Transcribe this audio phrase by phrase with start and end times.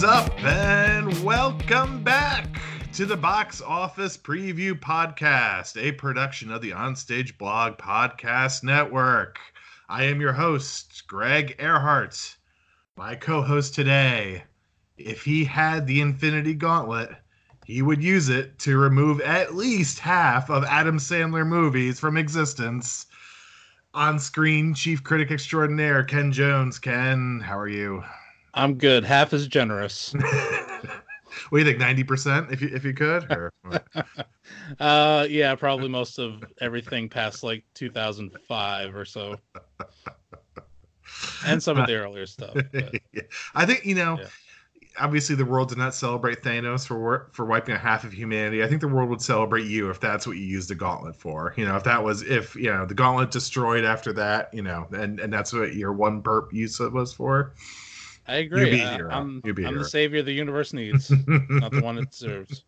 [0.00, 2.58] What's up, and welcome back
[2.94, 9.38] to the Box Office Preview Podcast, a production of the Onstage Blog Podcast Network.
[9.90, 12.34] I am your host, Greg Earhart.
[12.96, 14.44] My co host today,
[14.96, 17.10] if he had the Infinity Gauntlet,
[17.66, 23.04] he would use it to remove at least half of Adam Sandler movies from existence.
[23.92, 26.78] On screen, chief critic extraordinaire Ken Jones.
[26.78, 28.02] Ken, how are you?
[28.54, 29.04] I'm good.
[29.04, 30.14] Half is generous.
[31.50, 31.78] what do you think?
[31.78, 33.30] Ninety percent, if you if you could.
[33.30, 33.52] Or,
[34.80, 39.36] uh, yeah, probably most of everything past like 2005 or so,
[41.46, 42.54] and some of the earlier stuff.
[42.54, 43.22] But, yeah.
[43.54, 44.18] I think you know.
[44.18, 44.26] Yeah.
[44.98, 48.62] Obviously, the world did not celebrate Thanos for for wiping out half of humanity.
[48.62, 51.54] I think the world would celebrate you if that's what you used the gauntlet for.
[51.56, 54.88] You know, if that was if you know the gauntlet destroyed after that, you know,
[54.90, 57.54] and and that's what your one burp use it was for.
[58.28, 58.70] I agree.
[58.70, 59.10] be a I- hero.
[59.10, 62.64] I'm, You be a I'm the savior the universe needs, not the one it deserves.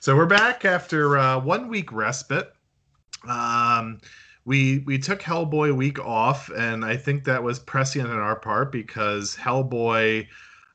[0.00, 2.52] so we're back after uh, one week respite.
[3.28, 4.00] Um,
[4.44, 8.72] we we took Hellboy week off, and I think that was prescient on our part
[8.72, 10.26] because Hellboy.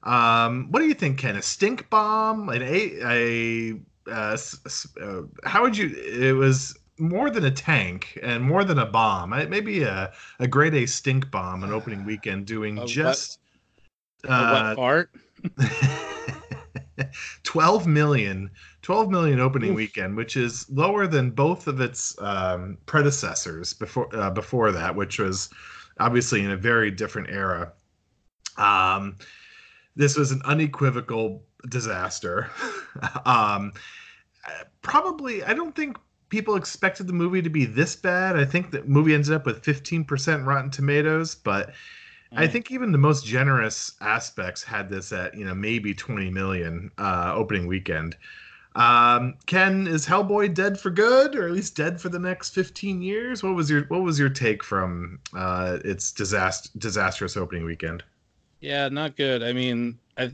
[0.03, 1.35] Um, what do you think, Ken?
[1.35, 2.47] A stink bomb?
[2.49, 4.37] An a a uh,
[5.01, 5.93] uh, how would you?
[5.95, 9.29] It was more than a tank and more than a bomb.
[9.29, 13.39] Maybe a a grade A stink bomb an opening weekend doing A just.
[14.25, 15.09] A uh, wet fart.
[17.43, 18.49] 12 million
[18.81, 19.75] 12 million opening Oof.
[19.75, 25.19] weekend which is lower than both of its um, predecessors before uh, before that which
[25.19, 25.49] was
[25.99, 27.71] obviously in a very different era
[28.57, 29.15] um,
[29.95, 32.49] this was an unequivocal disaster
[33.25, 33.71] um,
[34.81, 35.97] probably i don't think
[36.29, 39.63] people expected the movie to be this bad i think the movie ended up with
[39.63, 41.73] 15% rotten tomatoes but
[42.35, 42.51] I Mm.
[42.51, 47.31] think even the most generous aspects had this at you know maybe 20 million uh,
[47.35, 48.15] opening weekend.
[48.75, 53.01] Um, Ken, is Hellboy dead for good, or at least dead for the next 15
[53.01, 53.43] years?
[53.43, 58.03] What was your What was your take from uh, its disaster disastrous opening weekend?
[58.59, 59.43] Yeah, not good.
[59.43, 60.31] I mean, I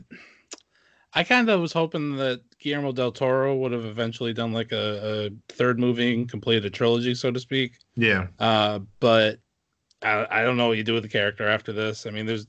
[1.14, 5.26] I kind of was hoping that Guillermo del Toro would have eventually done like a,
[5.26, 7.78] a third movie and completed a trilogy, so to speak.
[7.94, 9.38] Yeah, Uh, but
[10.02, 12.06] I, I don't know what you do with the character after this.
[12.06, 12.46] I mean, there's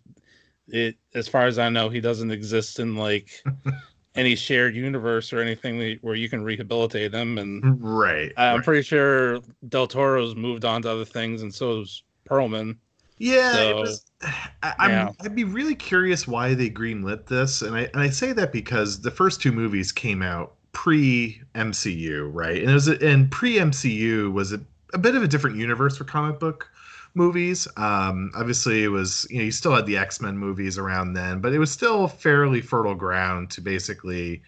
[0.68, 3.30] it as far as I know, he doesn't exist in like
[4.16, 7.38] any shared universe or anything that, where you can rehabilitate him.
[7.38, 8.32] And right.
[8.38, 8.66] I'm right.
[8.66, 9.40] pretty sure
[9.70, 12.78] Del Toro's moved on to other things, and so is Perlman.
[13.18, 14.06] Yeah, So, was,
[14.64, 15.12] I, I'm, yeah.
[15.22, 19.02] I'd be really curious why they greenlit this, and I and I say that because
[19.02, 22.62] the first two movies came out pre MCU, right?
[22.62, 24.60] And it was and pre MCU was a,
[24.94, 26.70] a bit of a different universe for comic book
[27.14, 27.68] movies.
[27.78, 31.40] Um, obviously, it was you know you still had the X Men movies around then,
[31.40, 34.42] but it was still fairly fertile ground to basically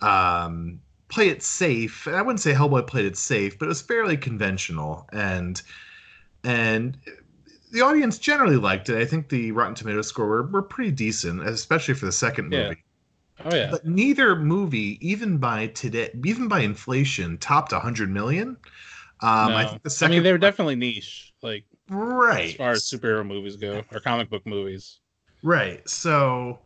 [0.00, 2.06] um, play it safe.
[2.06, 5.62] And I wouldn't say Hellboy played it safe, but it was fairly conventional and
[6.44, 6.98] and
[7.72, 8.98] the audience generally liked it.
[8.98, 12.74] I think the Rotten Tomato score were, were pretty decent, especially for the second Yeah.
[12.74, 12.84] movie.
[13.44, 18.58] Oh yeah, But neither movie, even by today, even by inflation, topped a 100 million.
[19.22, 22.84] Um, I think the I mean, they were definitely niche, like right as far as
[22.84, 25.00] superhero movies go or comic book movies.
[25.42, 25.86] Right.
[25.88, 26.60] So,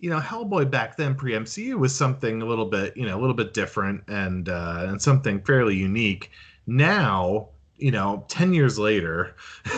[0.00, 3.22] you know, Hellboy back then pre MCU was something a little bit, you know, a
[3.22, 6.30] little bit different and uh and something fairly unique.
[6.66, 9.34] Now, you know, 10 years later,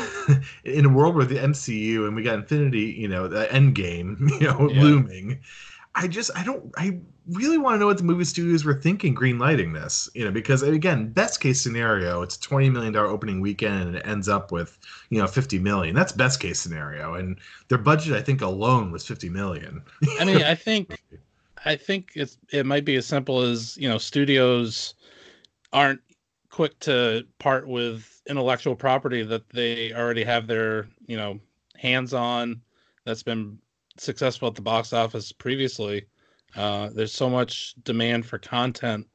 [0.64, 4.16] in a world where the MCU and we got Infinity, you know, the end game,
[4.40, 4.80] you know, Yeah.
[4.80, 5.40] looming.
[5.94, 6.98] I just I don't I
[7.28, 10.30] really want to know what the movie studios were thinking green lighting this, you know,
[10.30, 14.28] because again, best case scenario, it's a 20 million dollar opening weekend and it ends
[14.28, 14.78] up with,
[15.10, 15.94] you know, 50 million.
[15.94, 19.82] That's best case scenario and their budget I think alone was 50 million.
[20.16, 21.02] I mean, I think
[21.64, 24.94] I think it's it might be as simple as you know studios
[25.72, 26.00] aren't
[26.56, 31.38] quick to part with intellectual property that they already have their you know
[31.76, 32.62] hands on
[33.05, 33.58] that's been
[33.99, 36.06] successful at the box office previously.
[36.56, 39.06] Uh, there's so much demand for content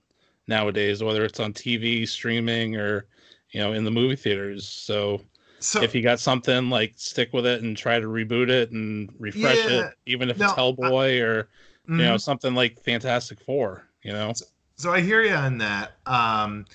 [0.47, 3.07] nowadays, whether it's on TV, streaming, or
[3.51, 4.67] you know in the movie theaters.
[4.67, 5.21] So
[5.59, 9.11] So if you got something like stick with it and try to reboot it and
[9.19, 11.49] refresh Yeah, it, even if no, it's I- Hellboy or
[11.87, 11.97] mhm.
[11.97, 13.89] you know something like Fantastic Four.
[14.03, 14.33] You know,
[14.75, 15.93] so I hear you on that.
[16.05, 16.65] Um,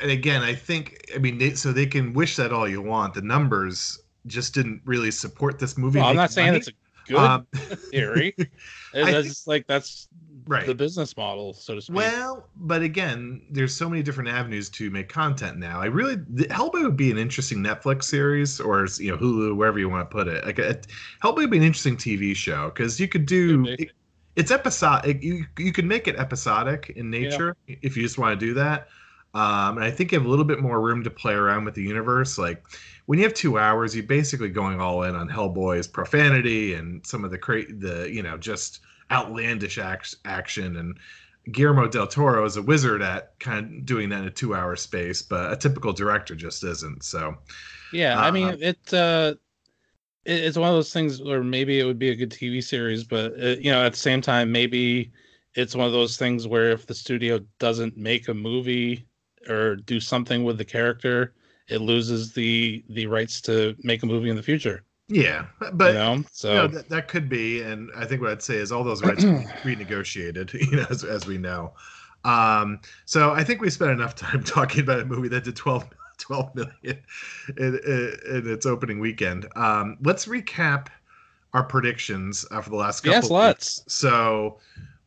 [0.00, 3.14] and again, I think I mean, they, so they can wish that all you want.
[3.14, 6.00] The numbers just didn't really support this movie.
[6.00, 6.58] well, I'm not saying money.
[6.58, 6.72] it's a
[7.06, 7.46] good Um,
[7.90, 8.34] theory.
[8.94, 10.08] It's think- just like that's
[10.46, 10.64] right.
[10.64, 11.96] the business model, so to speak.
[11.96, 15.78] Well, but again, there's so many different avenues to make content now.
[15.78, 19.78] I really the, Hellboy would be an interesting Netflix series, or you know Hulu, wherever
[19.78, 20.44] you want to put it.
[20.46, 20.80] Like a,
[21.22, 23.66] Hellboy would be an interesting TV show because you could do.
[23.78, 23.90] It,
[24.36, 25.22] it's episodic.
[25.22, 27.76] You you could make it episodic in nature yeah.
[27.82, 28.88] if you just want to do that.
[29.38, 31.74] Um, and I think you have a little bit more room to play around with
[31.74, 32.38] the universe.
[32.38, 32.64] Like
[33.06, 37.24] when you have two hours, you're basically going all in on Hellboy's profanity and some
[37.24, 38.80] of the cra- the you know just
[39.12, 40.98] outlandish act- action and
[41.52, 44.74] Guillermo del Toro is a wizard at kind of doing that in a two hour
[44.74, 47.04] space, but a typical director just isn't.
[47.04, 47.36] So,
[47.92, 49.34] yeah, uh, I mean, it, uh,
[50.24, 53.04] it, it's one of those things where maybe it would be a good TV series,
[53.04, 55.12] but uh, you know, at the same time, maybe
[55.54, 59.07] it's one of those things where if the studio doesn't make a movie
[59.48, 61.34] or do something with the character,
[61.68, 64.84] it loses the the rights to make a movie in the future.
[65.08, 68.30] Yeah, but you know, so you know, that, that could be, and I think what
[68.30, 71.72] I'd say is all those rights renegotiated, you know, as, as we know.
[72.24, 75.88] Um, so I think we spent enough time talking about a movie that did 12,
[76.18, 79.46] 12 million in, in, in its opening weekend.
[79.56, 80.88] Um, let's recap
[81.54, 83.14] our predictions uh, for the last couple.
[83.14, 83.84] Yes, let's.
[83.86, 84.58] So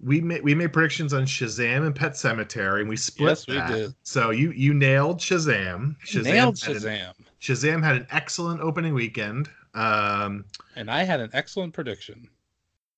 [0.03, 3.69] we made we made predictions on Shazam and Pet Sematary, and we split yes, that.
[3.69, 3.95] We did.
[4.03, 5.95] So you you nailed Shazam.
[6.05, 7.09] Shazam nailed Shazam.
[7.09, 9.49] An, Shazam had an excellent opening weekend.
[9.73, 10.45] Um,
[10.75, 12.29] and I had an excellent prediction.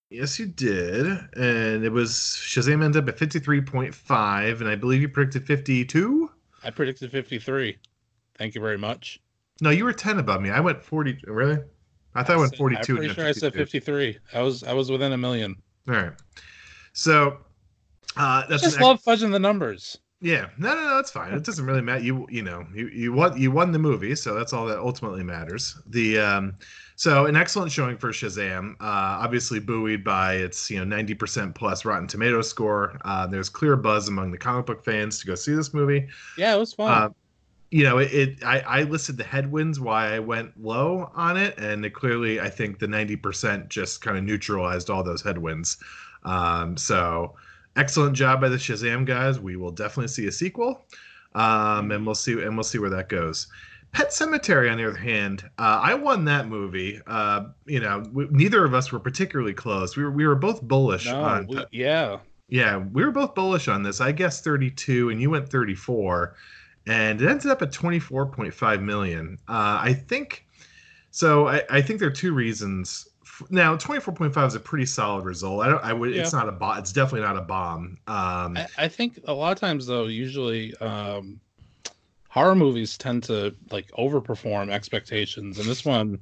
[0.09, 4.69] Yes, you did, and it was Shazam ended up at fifty three point five, and
[4.69, 6.29] I believe you predicted fifty two.
[6.63, 7.77] I predicted fifty three.
[8.37, 9.19] Thank you very much.
[9.61, 10.51] No, you were ten above me.
[10.51, 11.17] I went forty.
[11.25, 11.57] Really?
[12.15, 12.93] I thought I, I went forty two.
[12.93, 14.19] I'm pretty sure I said fifty three.
[14.33, 15.55] I was I was within a million.
[15.87, 16.13] All right.
[16.93, 17.37] So
[18.15, 19.97] uh, that's just love fudging the numbers.
[20.21, 21.33] Yeah, no, no, no, that's fine.
[21.33, 22.01] It doesn't really matter.
[22.01, 25.21] You, you know, you, you won, you won the movie, so that's all that ultimately
[25.21, 25.77] matters.
[25.87, 26.53] The, um,
[26.95, 28.75] so an excellent showing for Shazam.
[28.75, 32.97] Uh, obviously buoyed by its, you know, ninety percent plus Rotten Tomato score.
[33.03, 36.07] Uh, there's clear buzz among the comic book fans to go see this movie.
[36.37, 36.89] Yeah, it was fun.
[36.89, 37.09] Uh,
[37.71, 38.43] you know, it, it.
[38.45, 42.49] I, I listed the headwinds why I went low on it, and it clearly, I
[42.49, 45.77] think the ninety percent just kind of neutralized all those headwinds.
[46.23, 47.35] Um, so
[47.75, 49.39] excellent job by the Shazam guys.
[49.39, 50.85] We will definitely see a sequel,
[51.35, 53.47] um, and we'll see and we'll see where that goes.
[53.91, 56.99] Pet Sematary, on the other hand, uh, I won that movie.
[57.05, 59.95] Uh, you know, we, neither of us were particularly close.
[59.95, 61.47] We were we were both bullish no, on.
[61.47, 62.17] We, yeah,
[62.49, 64.01] yeah, we were both bullish on this.
[64.01, 66.35] I guess 32, and you went 34,
[66.87, 69.37] and it ended up at 24.5 million.
[69.47, 70.45] Uh, I think.
[71.11, 73.07] So I, I think there are two reasons
[73.49, 75.61] now 24.5 is a pretty solid result.
[75.63, 75.83] I don't.
[75.83, 76.13] I would.
[76.13, 76.21] Yeah.
[76.21, 76.77] It's not a bomb.
[76.79, 77.97] It's definitely not a bomb.
[78.07, 81.39] Um, I, I, think a lot of times though, usually um,
[82.29, 86.19] horror movies tend to like overperform expectations, and this one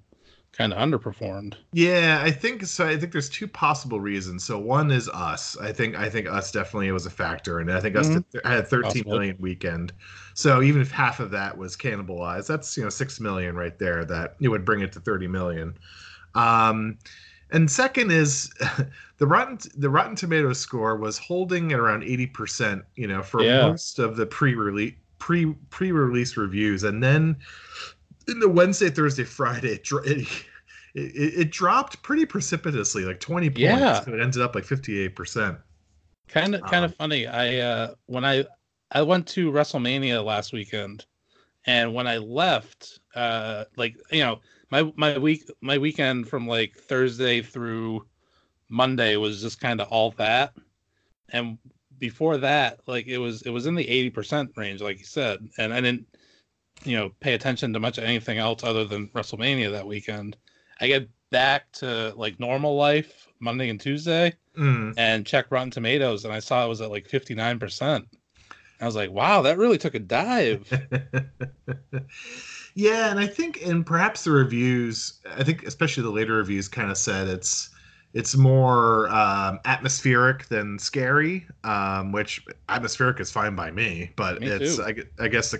[0.52, 1.56] kind of underperformed.
[1.72, 2.88] Yeah, I think so.
[2.88, 4.44] I think there's two possible reasons.
[4.44, 5.58] So one is us.
[5.58, 8.48] I think I think us definitely was a factor, and I think us mm-hmm.
[8.48, 9.12] had 13 Possible.
[9.12, 9.94] million weekend.
[10.34, 14.06] So even if half of that was cannibalized, that's you know six million right there.
[14.06, 15.78] That it would bring it to 30 million.
[16.36, 16.98] Um,
[17.51, 18.51] and second is
[19.18, 22.83] the Rotten the Rotten Tomatoes score was holding at around eighty percent.
[22.95, 23.68] You know, for yeah.
[23.68, 27.38] most of the pre-release pre pre-release reviews, and then
[28.28, 30.28] in the Wednesday, Thursday, Friday, it, it,
[30.95, 33.60] it, it dropped pretty precipitously, like twenty points.
[33.62, 34.01] Yeah.
[34.01, 35.57] it ended up like fifty eight percent.
[36.27, 37.27] Kind of kind of um, funny.
[37.27, 38.45] I uh, when I
[38.92, 41.05] I went to WrestleMania last weekend,
[41.65, 44.39] and when I left, uh, like you know
[44.72, 48.06] my my week my weekend from like Thursday through
[48.70, 50.54] Monday was just kind of all that,
[51.30, 51.58] and
[52.00, 55.48] before that, like it was it was in the eighty percent range, like you said,
[55.58, 56.08] and I didn't
[56.84, 60.38] you know pay attention to much anything else other than WrestleMania that weekend.
[60.80, 64.94] I get back to like normal life Monday and Tuesday, mm.
[64.98, 68.06] and check Rotten Tomatoes, and I saw it was at like fifty nine percent.
[68.80, 70.68] I was like, wow, that really took a dive.
[72.74, 76.90] Yeah, and I think, and perhaps the reviews, I think, especially the later reviews, kind
[76.90, 77.70] of said it's
[78.13, 84.12] it's more um, atmospheric than scary, um, which atmospheric is fine by me.
[84.16, 85.58] But me it's, I, I, guess the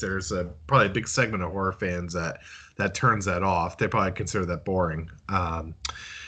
[0.00, 2.40] there's a probably a big segment of horror fans that
[2.76, 3.78] that turns that off.
[3.78, 5.08] They probably consider that boring.
[5.28, 5.74] Um,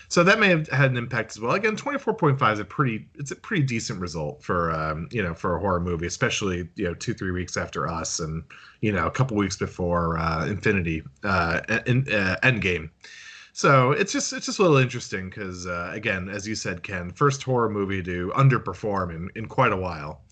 [0.08, 1.52] so that may have had an impact as well.
[1.52, 5.08] Again, twenty four point five is a pretty it's a pretty decent result for um,
[5.10, 8.44] you know for a horror movie, especially you know two three weeks after Us and
[8.80, 12.90] you know a couple weeks before uh, Infinity uh, in, uh, Endgame.
[13.52, 17.10] So it's just it's just a little interesting because uh, again, as you said, Ken,
[17.10, 20.22] first horror movie to underperform in in quite a while.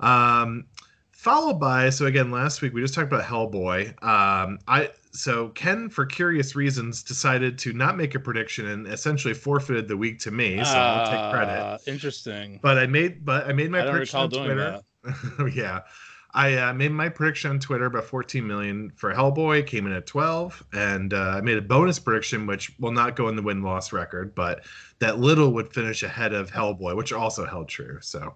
[0.00, 0.64] Um,
[1.10, 3.88] followed by so again last week we just talked about Hellboy.
[4.02, 9.34] Um, I so Ken, for curious reasons, decided to not make a prediction and essentially
[9.34, 10.62] forfeited the week to me.
[10.64, 11.60] So I'll take credit.
[11.60, 12.60] Ah, interesting.
[12.62, 14.80] But I made, but I made my I prediction on Twitter.
[15.52, 15.80] yeah,
[16.32, 19.66] I uh, made my prediction on Twitter about 14 million for Hellboy.
[19.66, 23.28] Came in at 12, and uh, I made a bonus prediction, which will not go
[23.28, 24.64] in the win loss record, but
[25.00, 27.98] that Little would finish ahead of Hellboy, which also held true.
[28.00, 28.34] So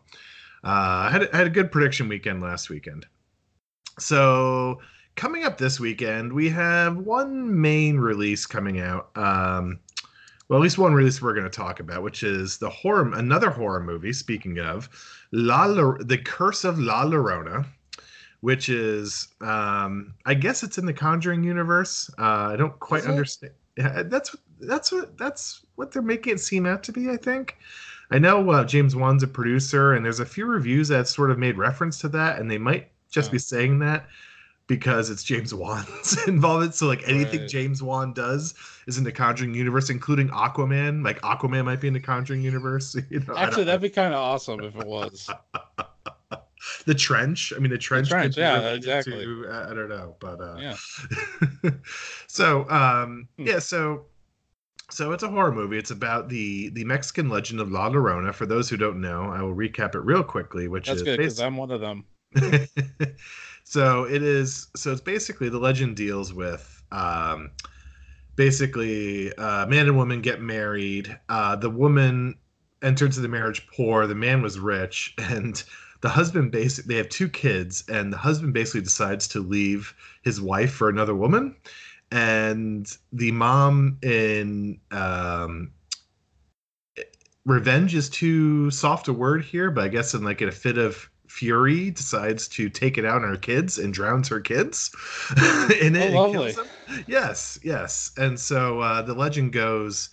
[0.64, 3.07] uh, I had, I had a good prediction weekend last weekend.
[4.00, 4.81] So
[5.16, 9.11] coming up this weekend, we have one main release coming out.
[9.16, 9.80] Um,
[10.49, 13.50] well, at least one release we're going to talk about, which is the horror, another
[13.50, 14.12] horror movie.
[14.12, 14.88] Speaking of
[15.33, 17.66] La, La the Curse of La Llorona,
[18.40, 22.11] which is, um, I guess it's in the Conjuring universe.
[22.18, 23.54] Uh, I don't quite understand.
[23.76, 27.11] Yeah, that's that's what that's what they're making it seem out to be.
[27.11, 27.56] I think.
[28.11, 31.38] I know uh, James Wan's a producer, and there's a few reviews that sort of
[31.38, 34.06] made reference to that, and they might just be saying that
[34.66, 36.75] because it's James Wan's involvement.
[36.75, 37.49] So like anything right.
[37.49, 38.54] James Wan does
[38.87, 41.04] is in the Conjuring universe, including Aquaman.
[41.04, 42.97] Like Aquaman might be in the Conjuring universe.
[43.11, 45.30] You know, Actually, that'd be kind of awesome if it was.
[46.87, 47.52] the trench.
[47.54, 48.09] I mean, the trench.
[48.09, 49.25] The trench yeah, exactly.
[49.25, 51.71] To, I don't know, but uh, yeah.
[52.26, 53.47] so um, hmm.
[53.47, 54.06] yeah, so
[54.90, 55.78] so it's a horror movie.
[55.78, 58.35] It's about the the Mexican legend of La Llorona.
[58.35, 60.66] For those who don't know, I will recap it real quickly.
[60.66, 62.04] Which That's is good because I'm one of them.
[63.64, 64.68] So it is.
[64.76, 66.83] So it's basically the legend deals with.
[66.92, 67.50] Um,
[68.37, 71.18] basically, uh, man and woman get married.
[71.28, 72.35] Uh, the woman
[72.83, 74.06] entered into the marriage poor.
[74.06, 75.62] The man was rich, and
[76.02, 80.40] the husband basically they have two kids, and the husband basically decides to leave his
[80.40, 81.56] wife for another woman,
[82.12, 85.73] and the mom in um,
[87.47, 90.76] revenge is too soft a word here, but I guess in like in a fit
[90.76, 94.92] of fury decides to take it out on her kids and drowns her kids
[95.80, 96.66] in it oh, them.
[97.08, 98.12] Yes, yes.
[98.16, 100.10] And so uh, the legend goes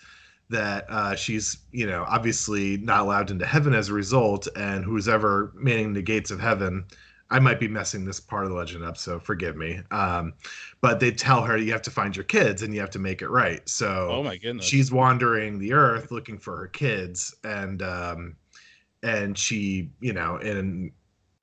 [0.49, 5.07] that uh, she's, you know, obviously not allowed into heaven as a result, and who's
[5.07, 6.85] ever manning the gates of heaven.
[7.29, 9.79] I might be messing this part of the legend up, so forgive me.
[9.91, 10.33] Um,
[10.81, 13.21] but they tell her you have to find your kids and you have to make
[13.21, 13.61] it right.
[13.69, 18.35] So, oh my goodness, she's wandering the earth looking for her kids, and um,
[19.03, 20.91] and she, you know, and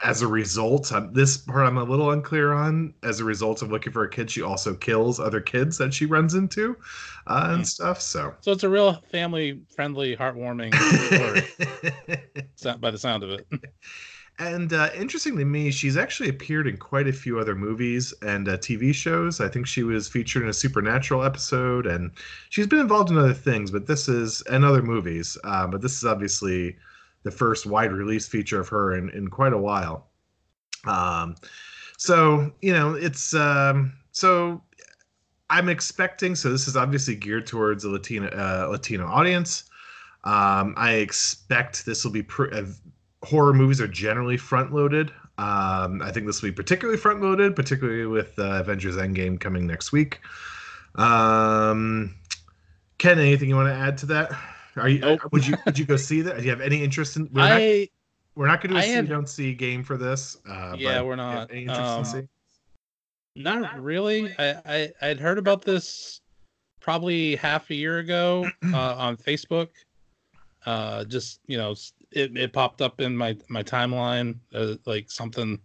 [0.00, 2.94] as a result, this part I'm a little unclear on.
[3.02, 6.06] As a result of looking for a kid, she also kills other kids that she
[6.06, 6.76] runs into
[7.26, 7.66] uh, and mm.
[7.66, 8.00] stuff.
[8.00, 10.74] So, so it's a real family-friendly, heartwarming
[12.54, 13.46] story, by the sound of it.
[14.40, 18.48] And uh, interestingly, to me, she's actually appeared in quite a few other movies and
[18.48, 19.40] uh, TV shows.
[19.40, 22.12] I think she was featured in a Supernatural episode, and
[22.50, 23.72] she's been involved in other things.
[23.72, 25.36] But this is and other movies.
[25.42, 26.76] Uh, but this is obviously
[27.28, 30.06] the first wide release feature of her in, in quite a while.
[30.86, 31.36] Um,
[31.98, 34.62] so you know, it's um, so
[35.50, 36.34] I'm expecting.
[36.34, 39.64] So this is obviously geared towards a Latino uh, Latino audience.
[40.24, 42.64] Um, I expect this will be pr- uh,
[43.22, 45.10] horror movies are generally front loaded.
[45.36, 49.66] Um, I think this will be particularly front loaded, particularly with uh, Avengers Endgame coming
[49.66, 50.20] next week.
[50.94, 52.16] Um,
[52.96, 54.32] Ken, anything you want to add to that?
[54.78, 55.00] Are you?
[55.00, 55.20] Nope.
[55.32, 55.56] Would you?
[55.64, 56.38] Would you go see that?
[56.38, 57.28] Do you have any interest in?
[57.32, 57.78] We're I.
[57.78, 57.88] Not,
[58.34, 60.36] we're not going to do a see, have, don't see game for this.
[60.48, 61.50] Uh, yeah, we're not.
[61.50, 62.28] Any interest um, in see?
[63.34, 64.32] Not really.
[64.38, 66.20] I, I I'd heard about this
[66.80, 69.68] probably half a year ago uh, on Facebook.
[70.66, 71.74] Uh, just you know,
[72.12, 75.58] it, it popped up in my my timeline uh, like something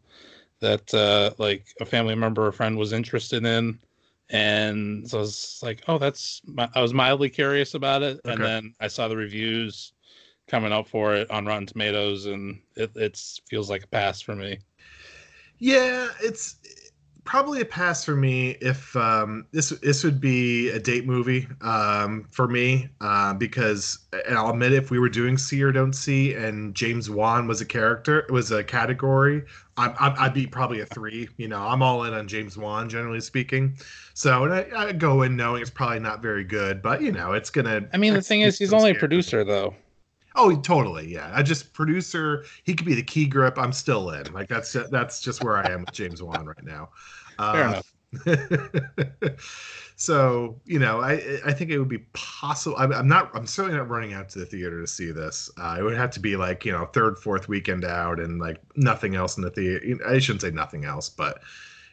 [0.59, 3.77] that uh, like a family member or friend was interested in
[4.33, 6.41] and so I was like, oh, that's
[6.75, 8.33] I was mildly curious about it, okay.
[8.33, 9.93] and then I saw the reviews
[10.47, 14.35] coming up for it on Rotten Tomatoes, and it it's feels like a pass for
[14.35, 14.57] me.
[15.59, 16.57] Yeah, it's
[17.25, 22.27] probably a pass for me if um, this this would be a date movie um,
[22.31, 26.33] for me uh, because and I'll admit if we were doing see or don't see
[26.33, 29.43] and James Wan was a character it was a category
[29.75, 32.89] I'm, i would be probably a three you know I'm all in on James Wan
[32.89, 33.75] generally speaking.
[34.13, 37.33] So and I, I, go in knowing it's probably not very good but you know
[37.33, 39.73] it's gonna I mean the thing is he's only a producer though
[40.35, 41.11] Oh, totally.
[41.11, 41.31] Yeah.
[41.33, 42.45] I just producer.
[42.63, 43.57] He could be the key grip.
[43.57, 44.31] I'm still in.
[44.33, 46.89] Like that's that's just where I am with James Wan right now.
[47.37, 47.93] Fair uh, enough.
[49.95, 52.77] so you know, I I think it would be possible.
[52.77, 53.31] I'm, I'm, not.
[53.33, 55.49] I'm certainly not running out to the theater to see this.
[55.57, 58.59] Uh, it would have to be like you know third, fourth weekend out, and like
[58.75, 59.97] nothing else in the theater.
[60.07, 61.41] I shouldn't say nothing else, but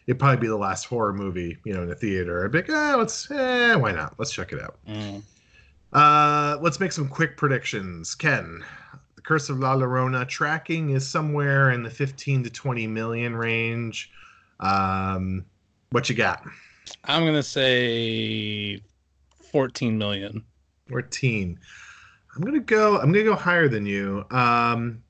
[0.06, 2.44] it'd probably be the last horror movie you know in the theater.
[2.44, 4.14] I'd be like, oh, let's, eh, why not?
[4.18, 4.76] Let's check it out.
[4.88, 5.22] Mm.
[5.92, 8.14] Uh, let's make some quick predictions.
[8.14, 8.64] Ken,
[9.16, 14.10] The Curse of La Llorona tracking is somewhere in the 15 to 20 million range.
[14.60, 15.44] Um,
[15.90, 16.44] what you got?
[17.04, 18.80] I'm gonna say
[19.50, 20.44] 14 million.
[20.88, 21.58] 14.
[22.34, 22.98] I'm gonna go.
[23.00, 24.24] I'm gonna go higher than you.
[24.30, 25.02] Um,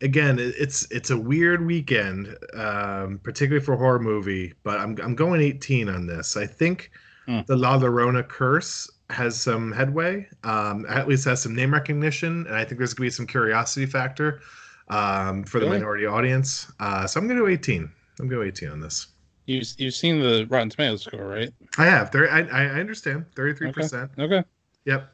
[0.00, 4.54] again, it's it's a weird weekend, um, particularly for a horror movie.
[4.64, 6.36] But I'm I'm going 18 on this.
[6.36, 6.90] I think
[7.26, 7.40] hmm.
[7.46, 10.28] the La Llorona curse has some headway.
[10.44, 13.86] Um, at least has some name recognition, and I think there's gonna be some curiosity
[13.86, 14.40] factor
[14.88, 15.78] um, for the really?
[15.78, 16.70] minority audience.
[16.80, 17.90] Uh, so I'm gonna go 18.
[18.18, 19.08] I'm going to go 18 on this.
[19.46, 21.50] You you've seen the Rotten Tomatoes score, right?
[21.76, 22.10] I have.
[22.12, 23.26] There, I I understand.
[23.34, 23.72] 33 okay.
[23.72, 24.10] percent.
[24.18, 24.44] Okay.
[24.84, 25.12] Yep.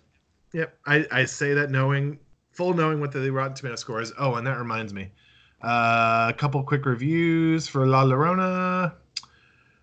[0.52, 0.78] Yep.
[0.87, 2.19] I, I say that knowing
[2.52, 4.12] full knowing what the Rotten Tomato score is.
[4.19, 5.11] Oh, and that reminds me.
[5.62, 8.93] Uh, a couple quick reviews for La Llorona.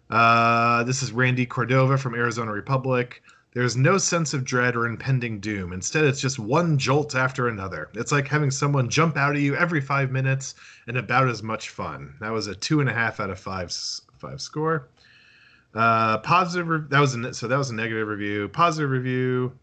[0.10, 3.24] Uh, this is Randy Cordova from Arizona Republic.
[3.56, 5.72] There's no sense of dread or impending doom.
[5.72, 7.90] Instead, it's just one jolt after another.
[7.94, 10.56] It's like having someone jump out at you every five minutes
[10.88, 12.14] and about as much fun.
[12.20, 13.74] That was a two and a half out of five
[14.18, 14.90] five score.
[15.74, 16.90] Uh, positive.
[16.90, 18.50] That was a so that was a negative review.
[18.50, 19.58] Positive review.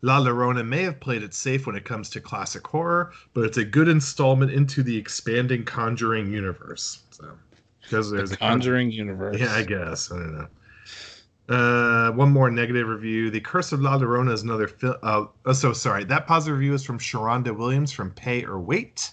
[0.00, 3.58] La Llorona may have played it safe when it comes to classic horror, but it's
[3.58, 7.00] a good installment into the expanding Conjuring universe.
[7.10, 7.36] So,
[7.82, 9.36] because there's the a Conjuring universe.
[9.38, 10.10] Yeah, I guess.
[10.10, 10.48] I don't know.
[11.48, 13.30] Uh, one more negative review.
[13.30, 14.96] The Curse of La Llorona is another film.
[15.02, 16.04] Uh, oh, so sorry.
[16.04, 19.12] That positive review is from Sharronda Williams from Pay or Wait.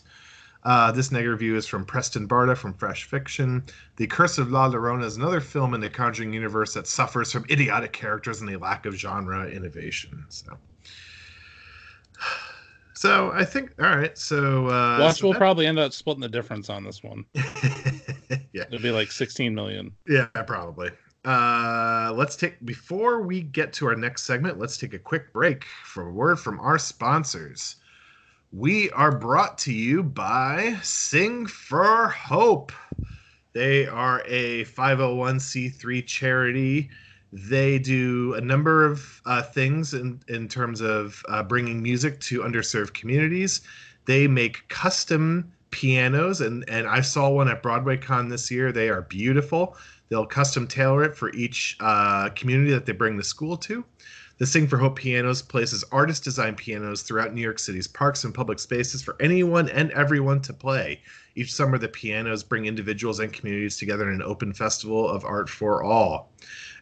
[0.66, 3.64] Uh, this negative review is from Preston Barta from Fresh Fiction.
[3.98, 7.46] The Curse of La Llorona is another film in the Conjuring universe that suffers from
[7.52, 10.26] idiotic characters and a lack of genre innovation.
[10.30, 10.58] So,
[12.96, 14.18] so I think all right.
[14.18, 15.40] So uh, Watch so will that...
[15.40, 17.24] probably end up splitting the difference on this one.
[18.52, 19.94] yeah, it'll be like 16 million.
[20.08, 20.90] Yeah, probably.
[21.26, 24.60] Uh, let's take before we get to our next segment.
[24.60, 27.78] Let's take a quick break for a word from our sponsors.
[28.52, 32.72] We are brought to you by Sing for Hope.
[33.54, 36.90] They are a 501c3 charity
[37.36, 42.40] they do a number of uh, things in, in terms of uh, bringing music to
[42.42, 43.60] underserved communities.
[44.06, 48.72] They make custom pianos, and, and I saw one at Broadway Con this year.
[48.72, 49.76] They are beautiful.
[50.10, 53.84] They'll custom tailor it for each uh, community that they bring the school to.
[54.38, 58.34] The Sing for Hope Pianos places artist designed pianos throughout New York City's parks and
[58.34, 61.02] public spaces for anyone and everyone to play.
[61.36, 65.50] Each summer, the pianos bring individuals and communities together in an open festival of art
[65.50, 66.34] for all.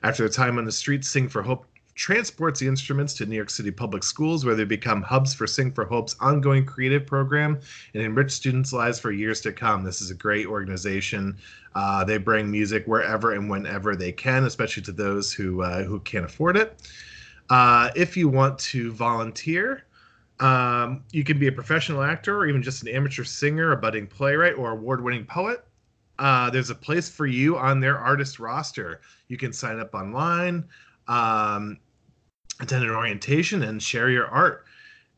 [0.02, 3.50] After a time on the streets, Sing for Hope transports the instruments to New York
[3.50, 7.60] City public schools, where they become hubs for Sing for Hope's ongoing creative program
[7.94, 9.84] and enrich students' lives for years to come.
[9.84, 11.38] This is a great organization.
[11.76, 16.00] Uh, they bring music wherever and whenever they can, especially to those who uh, who
[16.02, 16.82] can't afford it.
[17.50, 19.86] Uh, if you want to volunteer,
[20.40, 24.08] um, you can be a professional actor or even just an amateur singer, a budding
[24.08, 25.66] playwright, or award-winning poet
[26.20, 29.02] uh, there's a place for you on their artist roster.
[29.28, 30.64] You can sign up online,
[31.08, 31.80] um,
[32.64, 34.66] attend an orientation, and share your art.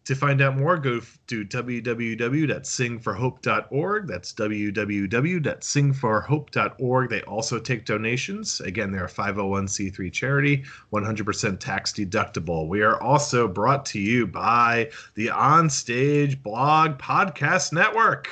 [0.06, 4.08] To find out more, go to www.singforhope.org.
[4.08, 7.10] That's www.singforhope.org.
[7.10, 8.62] They also take donations.
[8.62, 12.68] Again, they're a 501c3 charity, 100% tax deductible.
[12.68, 18.30] We are also brought to you by the Onstage Blog Podcast Network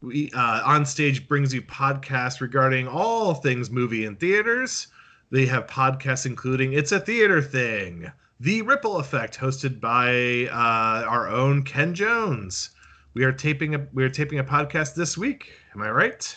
[0.00, 4.88] we uh, on stage brings you podcasts regarding all things movie and theaters.
[5.30, 8.10] They have podcasts including "It's a Theater Thing,"
[8.40, 12.70] "The Ripple Effect," hosted by uh, our own Ken Jones.
[13.14, 15.52] We are taping a we are taping a podcast this week.
[15.74, 16.36] Am I right?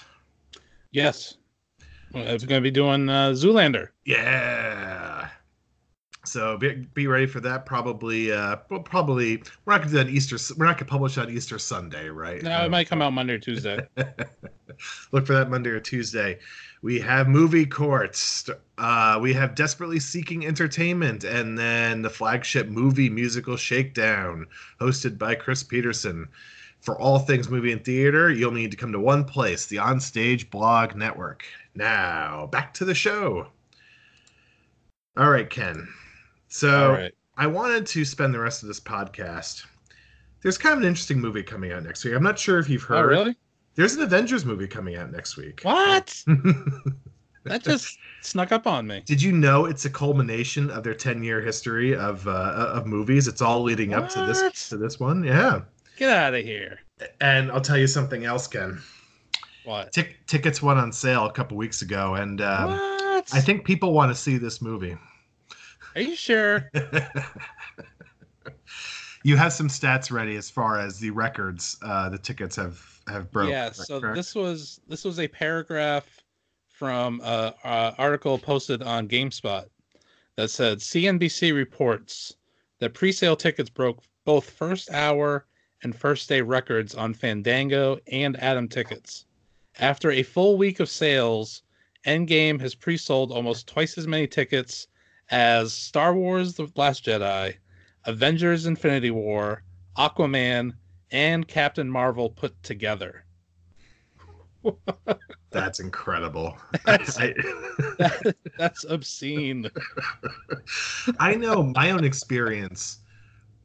[0.92, 1.38] Yes,
[2.14, 3.90] it's going to be doing uh, Zoolander.
[4.06, 5.30] Yeah.
[6.24, 7.66] So be, be ready for that.
[7.66, 10.38] Probably, uh, well, probably we're not gonna do that Easter.
[10.56, 12.42] We're not gonna publish on Easter Sunday, right?
[12.44, 13.80] No, it might come out Monday or Tuesday.
[15.12, 16.38] Look for that Monday or Tuesday.
[16.84, 18.50] We have movie courts.
[18.78, 24.48] Uh, we have desperately seeking entertainment, and then the flagship movie musical Shakedown,
[24.80, 26.28] hosted by Chris Peterson.
[26.80, 30.50] For all things movie and theater, you'll need to come to one place: the Onstage
[30.50, 31.46] Blog Network.
[31.76, 33.48] Now, back to the show.
[35.18, 35.88] All right, Ken.
[36.48, 37.14] So right.
[37.38, 39.66] I wanted to spend the rest of this podcast.
[40.42, 42.16] There's kind of an interesting movie coming out next week.
[42.16, 43.04] I'm not sure if you've oh, heard.
[43.04, 43.36] Oh, really?
[43.76, 45.62] There's an Avengers movie coming out next week.
[45.64, 46.24] What?
[47.46, 49.02] that just snuck up on me.
[49.06, 53.28] Did you know it's a culmination of their 10 year history of uh, of movies?
[53.28, 54.04] It's all leading what?
[54.04, 55.24] up to this to this one.
[55.24, 55.62] Yeah.
[55.98, 56.80] Get out of here.
[57.20, 58.82] And I'll tell you something else, Ken.
[59.64, 59.94] What?
[59.94, 62.72] T- tickets went on sale a couple weeks ago, and um,
[63.32, 64.98] I think people want to see this movie.
[65.96, 66.70] Are you sure?
[69.24, 73.32] you have some stats ready as far as the records uh, the tickets have have
[73.32, 73.52] broken.
[73.52, 73.72] Yeah.
[73.72, 74.16] So correct?
[74.16, 76.06] this was this was a paragraph
[76.68, 79.66] from uh, an article posted on GameSpot
[80.36, 82.36] that said CNBC reports
[82.80, 85.46] that pre-sale tickets broke both first hour
[85.84, 89.26] and first day records on Fandango and Atom tickets.
[89.80, 91.64] After a full week of sales,
[92.06, 94.88] Endgame has pre-sold almost twice as many tickets
[95.30, 97.56] as Star Wars: The Last Jedi,
[98.06, 99.64] Avengers: Infinity War,
[99.98, 100.74] Aquaman,
[101.12, 103.26] and Captain Marvel put together.
[105.52, 106.58] That's incredible.
[106.86, 107.34] That's, I,
[107.98, 109.70] that, that's obscene.
[111.20, 113.00] I know my own experience,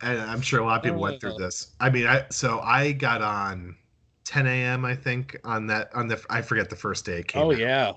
[0.03, 1.75] and I'm sure a lot of people went through this.
[1.79, 3.77] I mean, I so I got on
[4.25, 4.85] 10 a.m.
[4.85, 7.43] I think on that on the I forget the first day it came.
[7.43, 7.59] Oh out.
[7.59, 7.93] yeah,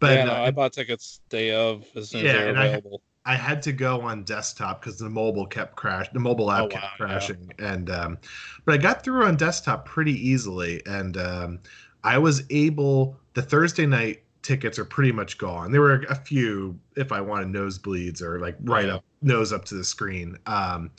[0.00, 2.50] but yeah, no, uh, I bought tickets day of as soon yeah, as they were
[2.50, 3.02] available.
[3.24, 6.08] I, had to go on desktop because the mobile kept crash.
[6.12, 7.72] The mobile app oh, kept wow, crashing, yeah.
[7.72, 8.18] and um,
[8.64, 11.60] but I got through on desktop pretty easily, and um,
[12.04, 13.16] I was able.
[13.34, 15.72] The Thursday night tickets are pretty much gone.
[15.72, 19.74] There were a few if I wanted nosebleeds or like right up nose up to
[19.74, 20.36] the screen.
[20.46, 20.90] Um,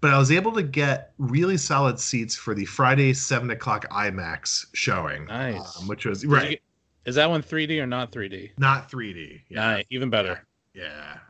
[0.00, 4.66] but I was able to get really solid seats for the Friday seven o'clock IMAX
[4.72, 5.26] showing.
[5.26, 6.50] Nice, um, which was right.
[6.50, 6.62] Get,
[7.04, 8.52] is that one 3D or not 3D?
[8.58, 9.40] Not 3D.
[9.48, 9.84] Yeah, nice.
[9.90, 10.28] even better.
[10.28, 10.38] Yeah,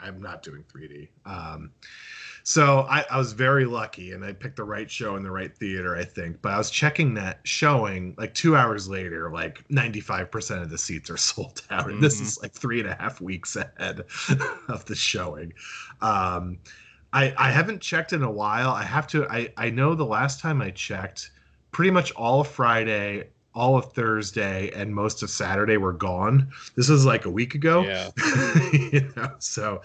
[0.01, 1.09] I'm not doing 3D.
[1.27, 1.73] Um,
[2.45, 5.57] so I, I, was very lucky and I picked the right show in the right
[5.57, 6.43] theater, I think.
[6.43, 11.11] But I was checking that showing like two hours later, like 95% of the seats
[11.11, 11.85] are sold out.
[11.85, 12.03] And mm-hmm.
[12.03, 14.05] this is like three and a half weeks ahead
[14.69, 15.53] of the showing.
[16.01, 16.59] Um,
[17.13, 18.71] I, I haven't checked in a while.
[18.71, 21.31] I have to, I, I know the last time I checked,
[21.71, 26.51] pretty much all of Friday, all of Thursday, and most of Saturday were gone.
[26.77, 27.83] This was like a week ago.
[27.83, 28.11] Yeah.
[28.73, 29.83] you know, so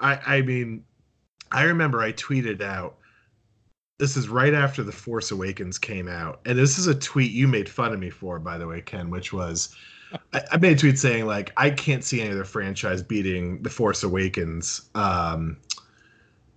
[0.00, 0.84] I, I mean,
[1.50, 2.96] I remember I tweeted out.
[3.98, 7.46] This is right after The Force Awakens came out, and this is a tweet you
[7.46, 9.76] made fun of me for, by the way, Ken, which was
[10.32, 13.70] I, I made a tweet saying like I can't see any other franchise beating The
[13.70, 14.88] Force Awakens.
[14.94, 15.56] Um,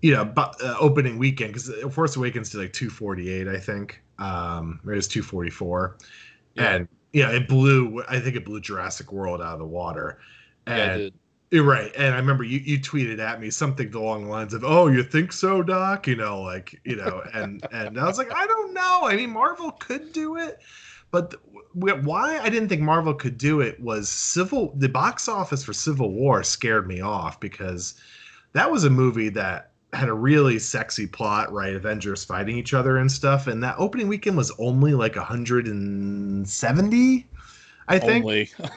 [0.01, 4.01] you know, but, uh, opening weekend because Force Awakens did like 248, I think.
[4.19, 5.97] Um, it was 244,
[6.55, 6.75] yeah.
[6.75, 8.03] and yeah, it blew.
[8.09, 10.19] I think it blew Jurassic World out of the water.
[10.67, 11.13] And
[11.51, 11.91] you're right.
[11.95, 15.03] And I remember you, you tweeted at me something along the lines of, "Oh, you
[15.03, 18.73] think so, Doc?" You know, like you know, and and I was like, I don't
[18.73, 19.01] know.
[19.03, 20.59] I mean, Marvel could do it,
[21.11, 24.73] but th- why I didn't think Marvel could do it was Civil.
[24.75, 27.93] The box office for Civil War scared me off because
[28.53, 31.75] that was a movie that had a really sexy plot, right?
[31.75, 33.47] Avengers fighting each other and stuff.
[33.47, 37.27] And that opening weekend was only like 170,
[37.87, 38.25] I think.
[38.25, 38.49] Only.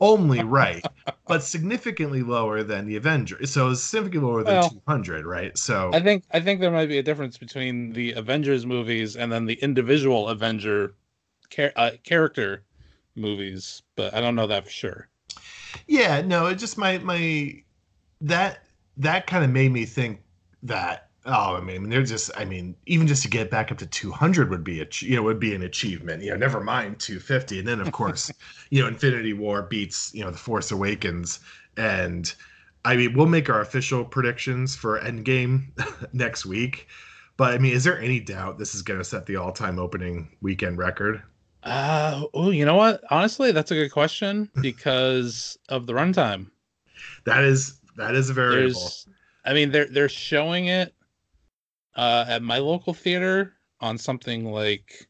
[0.00, 0.84] only right,
[1.26, 3.50] but significantly lower than the Avengers.
[3.50, 5.56] So it's significantly lower than well, 200, right?
[5.58, 9.32] So I think I think there might be a difference between the Avengers movies and
[9.32, 10.94] then the individual Avenger
[11.50, 12.62] char- uh, character
[13.16, 15.08] movies, but I don't know that for sure.
[15.86, 17.62] Yeah, no, it just my my
[18.20, 18.64] that
[18.96, 20.20] that kind of made me think
[20.62, 23.86] that oh i mean they're just i mean even just to get back up to
[23.86, 27.60] 200 would be a you know would be an achievement you know never mind 250
[27.60, 28.32] and then of course
[28.70, 31.40] you know infinity war beats you know the force awakens.
[31.76, 32.32] And
[32.84, 35.66] i mean we'll make our official predictions for endgame
[36.12, 36.88] next week.
[37.36, 40.28] But i mean is there any doubt this is going to set the all-time opening
[40.40, 41.22] weekend record?
[41.62, 43.02] Uh oh you know what?
[43.10, 46.50] Honestly that's a good question because of the runtime.
[47.24, 48.80] That is that is a variable.
[48.80, 49.07] There's,
[49.48, 50.94] I mean, they're they're showing it
[51.96, 55.08] uh, at my local theater on something like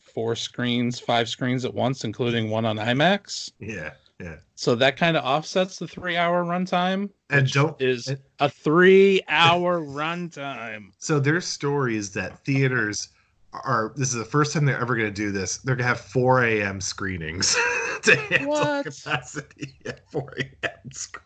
[0.00, 3.52] four screens, five screens at once, including one on IMAX.
[3.60, 4.36] Yeah, yeah.
[4.56, 7.10] So that kind of offsets the three-hour runtime.
[7.30, 10.88] And don't is and, a three-hour runtime.
[10.98, 13.10] So there's stories that theaters
[13.52, 13.92] are.
[13.94, 15.58] This is the first time they're ever going to do this.
[15.58, 16.80] They're going to have 4 a.m.
[16.80, 17.56] screenings
[18.02, 18.86] to handle what?
[18.86, 20.90] capacity at 4 a.m.
[20.90, 21.23] screenings.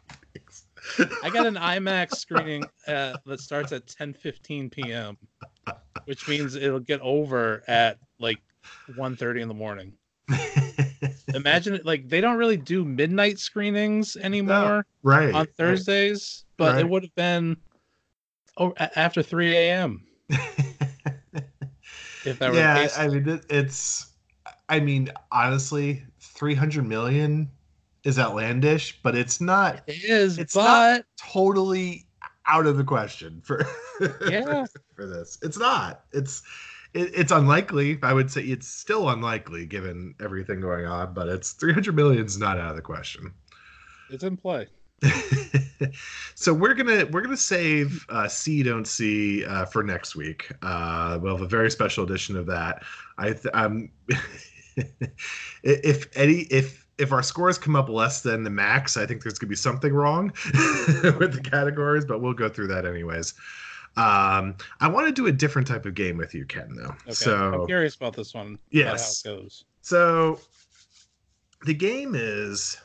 [1.22, 5.16] I got an IMAX screening uh, that starts at 10:15 p.m.,
[6.04, 8.38] which means it'll get over at like
[8.90, 9.92] 1:30 in the morning.
[11.34, 15.34] Imagine it like they don't really do midnight screenings anymore, no, right?
[15.34, 16.56] On Thursdays, right.
[16.56, 16.80] but right.
[16.80, 17.56] it would have been
[18.56, 20.04] oh, after 3 a.m.
[22.24, 24.06] if that were yeah, I mean it's.
[24.70, 27.50] I mean, honestly, 300 million
[28.04, 29.82] is outlandish, but it's not.
[29.86, 30.38] It is.
[30.38, 30.64] It's but...
[30.64, 32.06] not totally
[32.46, 33.66] out of the question for
[34.28, 35.38] yeah for this.
[35.42, 36.04] It's not.
[36.12, 36.42] It's
[36.94, 37.98] it, it's unlikely.
[38.02, 42.38] I would say it's still unlikely given everything going on, but it's 300 million is
[42.38, 43.32] not out of the question.
[44.10, 44.68] It's in play.
[46.34, 50.50] so we're gonna we're gonna save uh, see don't see uh, for next week.
[50.62, 52.82] Uh, we'll have a very special edition of that.
[53.16, 53.90] I th- um,
[55.62, 59.38] if any if if our scores come up less than the max, I think there's
[59.38, 60.26] gonna be something wrong
[61.18, 63.34] with the categories, but we'll go through that anyways.
[63.96, 66.68] Um, I want to do a different type of game with you, Ken.
[66.76, 67.12] Though, Okay.
[67.12, 68.46] so I'm curious about this one.
[68.48, 69.22] about Yes.
[69.24, 69.64] how it goes.
[69.80, 70.40] so
[71.64, 72.76] the game is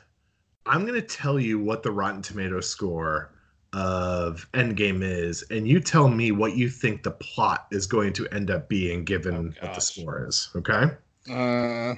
[0.65, 3.33] I'm going to tell you what the Rotten Tomato score
[3.73, 8.27] of Endgame is, and you tell me what you think the plot is going to
[8.29, 10.49] end up being given Oh, what the score is.
[10.55, 10.85] Okay.
[11.29, 11.95] Uh,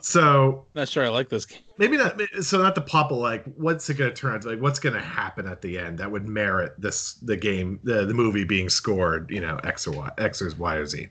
[0.00, 1.60] So not sure I like this game.
[1.78, 4.60] maybe not so not the pop like what's it going to turn out to like
[4.60, 8.14] what's going to happen at the end that would merit this the game the, the
[8.14, 11.08] movie being scored you know x or y x or y or z?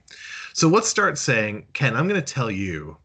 [0.53, 2.97] So let's start saying ken i'm going to tell you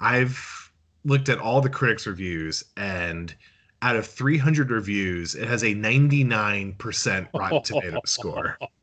[0.00, 0.70] i've
[1.04, 3.34] looked at all the critics reviews and
[3.82, 8.58] out of 300 reviews it has a 99% rotten tomato score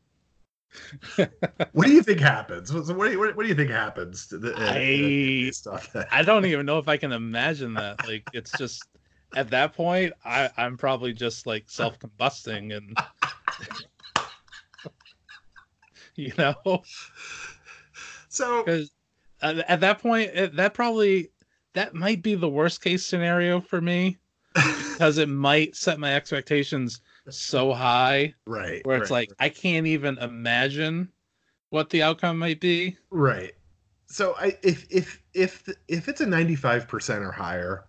[1.72, 4.38] what do you think happens what, what, do you, what, do you think happens to
[4.38, 5.66] the, uh, I- based?
[6.10, 8.06] I don't even know if I can imagine that.
[8.06, 8.88] Like, it's just
[9.34, 12.96] at that point, I, I'm probably just like self combusting and,
[16.14, 16.82] you know,
[18.28, 18.90] so because
[19.42, 21.30] at, at that point, it, that probably
[21.74, 24.18] that might be the worst case scenario for me
[24.54, 29.86] because it might set my expectations so high right where it's right, like I can't
[29.86, 31.10] even imagine
[31.70, 32.96] what the outcome might be.
[33.10, 33.52] Right.
[34.06, 37.84] So I if if if if it's a 95% or higher,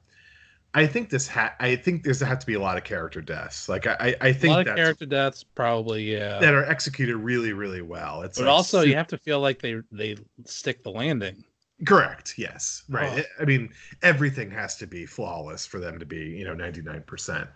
[0.74, 3.70] I think this ha- I think there's have to be a lot of character deaths.
[3.70, 6.40] Like I, I think lot of character deaths, probably, yeah.
[6.40, 8.22] that are executed really really well.
[8.22, 11.44] It's but like also, su- you have to feel like they they stick the landing.
[11.86, 12.36] correct.
[12.38, 12.84] Yes.
[12.90, 13.26] Right.
[13.26, 13.42] Oh.
[13.42, 13.70] I mean,
[14.04, 17.48] everything has to be flawless for them to be, you know, 99%.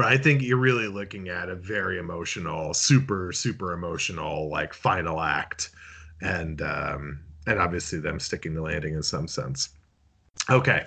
[0.00, 5.20] But I think you're really looking at a very emotional, super super emotional like final
[5.20, 5.72] act
[6.22, 9.68] and um and obviously them sticking the landing in some sense.
[10.48, 10.86] Okay.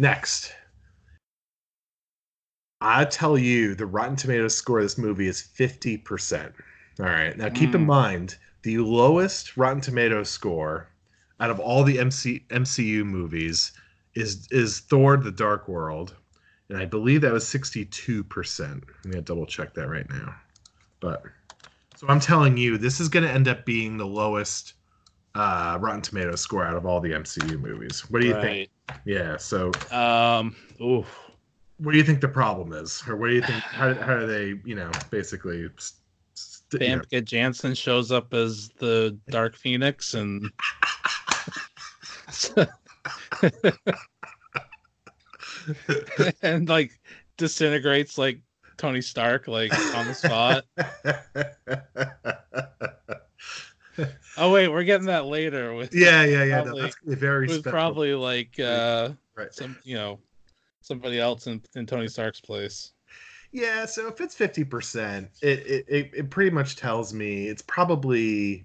[0.00, 0.52] Next.
[2.80, 6.52] I tell you the Rotten Tomatoes score of this movie is 50%.
[6.98, 7.38] All right.
[7.38, 7.86] Now keep in Mm.
[7.86, 10.88] mind the lowest Rotten Tomatoes score
[11.38, 13.70] out of all the MC, MCU movies
[14.16, 16.16] is is Thor the Dark World.
[16.70, 18.60] And I believe that was 62%.
[18.70, 20.34] I'm going to double check that right now.
[21.00, 21.24] But
[21.96, 24.74] so I'm telling you this is going to end up being the lowest
[25.36, 28.08] uh Rotten Tomatoes score out of all the MCU movies.
[28.10, 28.70] What do you think?
[29.04, 29.70] Yeah, so?
[29.92, 31.04] Um, ooh,
[31.78, 33.62] what do you think the problem is, or what do you think?
[33.62, 35.68] How, how do they, you know, basically?
[35.78, 35.94] st-
[36.34, 40.50] st- you know- Famke Janssen shows up as the Dark Phoenix and
[46.42, 46.98] and like
[47.36, 48.40] disintegrates like
[48.76, 50.64] Tony Stark like on the spot.
[54.36, 56.56] Oh wait, we're getting that later with yeah, yeah, yeah.
[56.58, 57.72] no, Probably- that's very with special.
[57.72, 59.52] probably like uh right.
[59.52, 60.18] some you know
[60.80, 62.92] somebody else in, in Tony Stark's place.
[63.52, 68.64] Yeah, so if it's fifty percent, it it it pretty much tells me it's probably.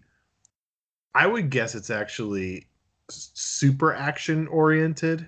[1.14, 2.68] I would guess it's actually
[3.10, 5.28] super action oriented.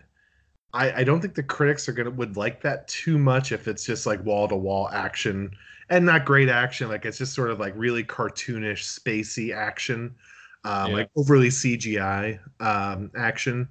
[0.77, 3.85] I I don't think the critics are gonna would like that too much if it's
[3.85, 5.51] just like wall to wall action
[5.89, 6.89] and not great action.
[6.89, 10.15] Like it's just sort of like really cartoonish, spacey action,
[10.63, 10.93] um, Yeah.
[10.93, 13.69] like overly CGI um, action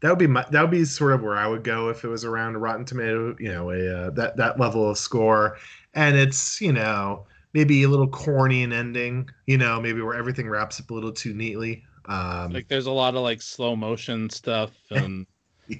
[0.00, 2.08] that would be my that would be sort of where I would go if it
[2.08, 5.58] was around a Rotten Tomato, you know, a uh, that that level of score,
[5.94, 10.48] and it's you know maybe a little corny an ending, you know, maybe where everything
[10.48, 11.84] wraps up a little too neatly.
[12.06, 15.26] Um, Like there's a lot of like slow motion stuff and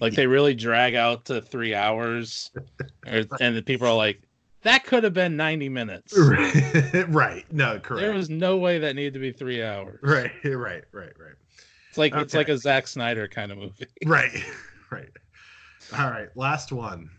[0.01, 2.51] like they really drag out to three hours,
[3.07, 4.23] or, and the people are like,
[4.63, 6.17] that could have been ninety minutes.
[7.09, 9.99] right, no, correct, There was no way that needed to be three hours.
[10.03, 11.35] right, right, right, right,
[11.89, 13.87] It's like it's like a Zack Snyder kind of movie.
[14.07, 14.45] right,
[14.91, 15.11] right.
[15.99, 17.11] All right, last one.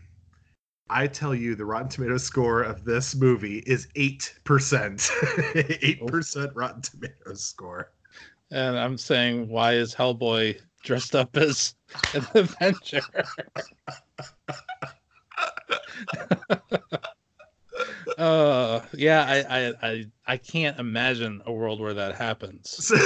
[0.90, 5.10] I tell you, the Rotten Tomatoes score of this movie is eight percent.
[5.54, 6.06] Eight oh.
[6.06, 7.90] percent Rotten Tomatoes score.
[8.50, 11.74] And I'm saying, why is Hellboy dressed up as
[12.14, 13.00] an Avenger?
[18.18, 22.92] uh yeah I, I i i can't imagine a world where that happens.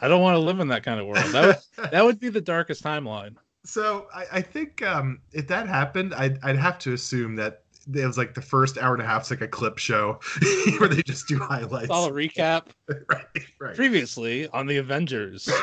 [0.00, 1.24] I don't want to live in that kind of world.
[1.32, 3.34] That would, that would be the darkest timeline.
[3.64, 8.06] So I, I think um, if that happened, I'd, I'd have to assume that it
[8.06, 10.20] was like the first hour and a half is like a clip show
[10.78, 11.84] where they just do highlights.
[11.84, 12.66] it's all a recap.
[13.08, 13.26] Right,
[13.60, 15.48] right, previously on the avengers.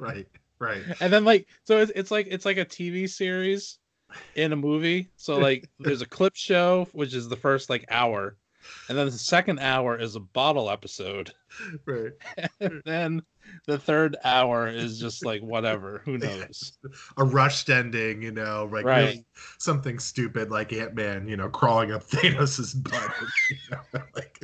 [0.00, 0.28] Right,
[0.60, 0.82] right.
[1.00, 3.78] and then like so it's, it's like it's like a tv series
[4.36, 5.08] in a movie.
[5.16, 8.36] So like there's a clip show which is the first like hour
[8.88, 11.32] and then the second hour is a bottle episode.
[11.86, 12.12] Right.
[12.60, 13.22] And then
[13.66, 16.02] the third hour is just like whatever.
[16.04, 16.78] Who knows?
[17.16, 19.04] A rushed ending, you know, like Right.
[19.04, 19.24] really
[19.58, 23.12] something stupid like Ant Man, you know, crawling up Thanos' butt.
[23.50, 24.38] You know, like,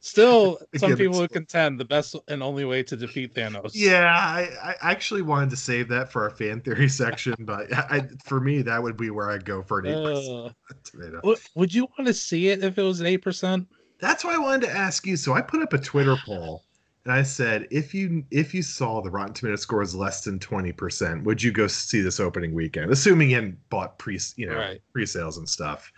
[0.00, 3.72] Still, some people would contend the best and only way to defeat Thanos.
[3.74, 8.06] yeah, I, I actually wanted to save that for our fan theory section, but I,
[8.24, 11.20] for me, that would be where I'd go for an eight percent Uh, tomato.
[11.24, 13.66] would- would you want to see it if it was an eight percent?
[14.00, 15.16] That's why I wanted to ask you.
[15.16, 16.62] So I put up a Twitter poll
[17.04, 20.38] and I said, if you if you saw the Rotten Tomato score is less than
[20.38, 22.92] twenty percent, would you go see this opening weekend?
[22.92, 24.80] Assuming you hadn't bought pre you know Right.
[24.92, 25.90] pre sales and stuff.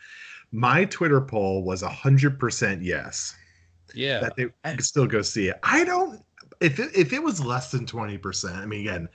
[0.53, 3.37] My Twitter poll was hundred percent yes
[3.95, 4.21] Yeah.
[4.21, 5.59] that they could still go see it.
[5.63, 6.23] I don't
[6.61, 8.57] if it, if it was less than twenty percent.
[8.57, 9.09] I mean, again,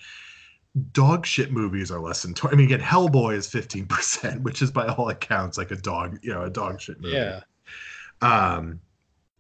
[0.92, 2.56] dog shit movies are less than twenty.
[2.56, 6.18] I mean, again, Hellboy is fifteen percent, which is by all accounts like a dog,
[6.22, 7.16] you know, a dog shit movie.
[7.16, 7.42] yeah.
[8.22, 8.80] Um.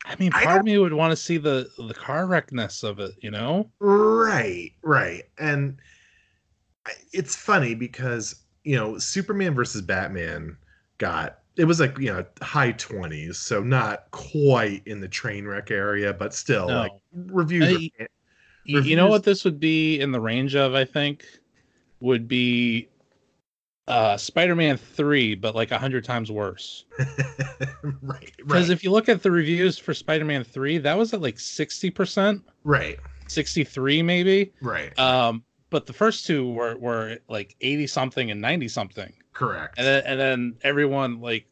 [0.08, 3.00] I mean, I part of me would want to see the the car wreckness of
[3.00, 3.14] it.
[3.22, 3.72] You know?
[3.80, 5.24] Right, right.
[5.40, 5.80] And
[7.12, 10.58] it's funny because, you know, Superman versus Batman
[11.00, 15.72] got it was like, you know, high 20s, so not quite in the train wreck
[15.72, 16.80] area, but still No.
[16.82, 17.89] like reviews.
[18.00, 18.08] I- are-
[18.82, 20.74] You know what this would be in the range of?
[20.74, 21.26] I think
[22.02, 22.89] would be
[23.88, 26.86] uh Spider-Man three, but like a hundred times worse.
[28.02, 31.22] right, Because right, if you look at the reviews for Spider-Man three, that was at
[31.22, 34.52] like sixty percent, right, sixty three maybe.
[34.62, 34.98] right.
[34.98, 35.44] Um,
[35.76, 39.12] but the first two were were like eighty something and ninety something.
[39.34, 39.74] Correct.
[39.78, 41.46] and then and then everyone like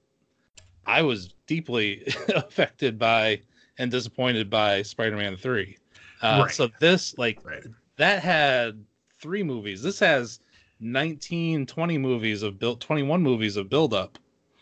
[0.86, 3.42] i was deeply affected by
[3.80, 5.78] and disappointed by spider-man 3
[6.22, 6.52] uh, Right.
[6.54, 7.66] so this like right.
[7.98, 8.82] that had
[9.20, 10.40] three movies this has
[10.80, 14.18] 19 20 movies of build 21 movies of build up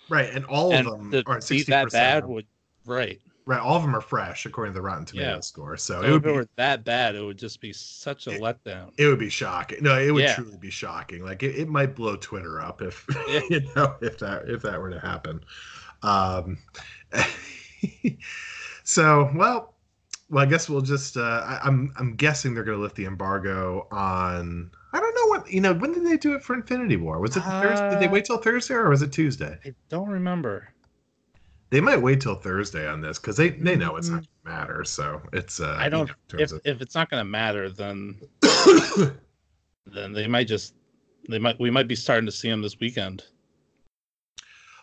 [0.09, 0.29] Right.
[0.33, 1.65] And all and of them are be 60%.
[1.67, 2.47] that bad would
[2.85, 3.21] right.
[3.59, 5.39] All of them are fresh according to the Rotten Tomato Yeah.
[5.41, 5.77] score.
[5.77, 8.27] So so it would if it be were that bad it would just be such
[8.27, 9.79] a It- letdown it would be shocking.
[9.83, 10.35] No, it would Yeah.
[10.35, 11.23] truly be shocking.
[11.23, 13.41] Like it, it might blow Twitter up if Yeah.
[13.49, 15.43] you know if that if that were to happen.
[16.03, 16.57] Um,
[18.83, 19.73] so well,
[20.29, 21.17] well, I guess we'll just.
[21.17, 24.71] Uh, I, I'm I'm guessing they're going to lift the embargo on.
[24.93, 25.73] I don't know what you know.
[25.73, 27.19] When did they do it for Infinity War?
[27.19, 27.89] Was it Thursday?
[27.91, 29.57] Did they Uh, wait till Thursday or was it Tuesday?
[29.65, 30.70] i don't remember
[31.71, 34.51] They might wait till Thursday on this because they they know it's not going to
[34.51, 34.83] matter.
[34.83, 35.59] So it's.
[35.59, 38.19] Uh, i don't You know, if, terms if it's not going to matter then
[39.87, 40.75] then they might just
[41.29, 43.23] they might we might be starting to see them this weekend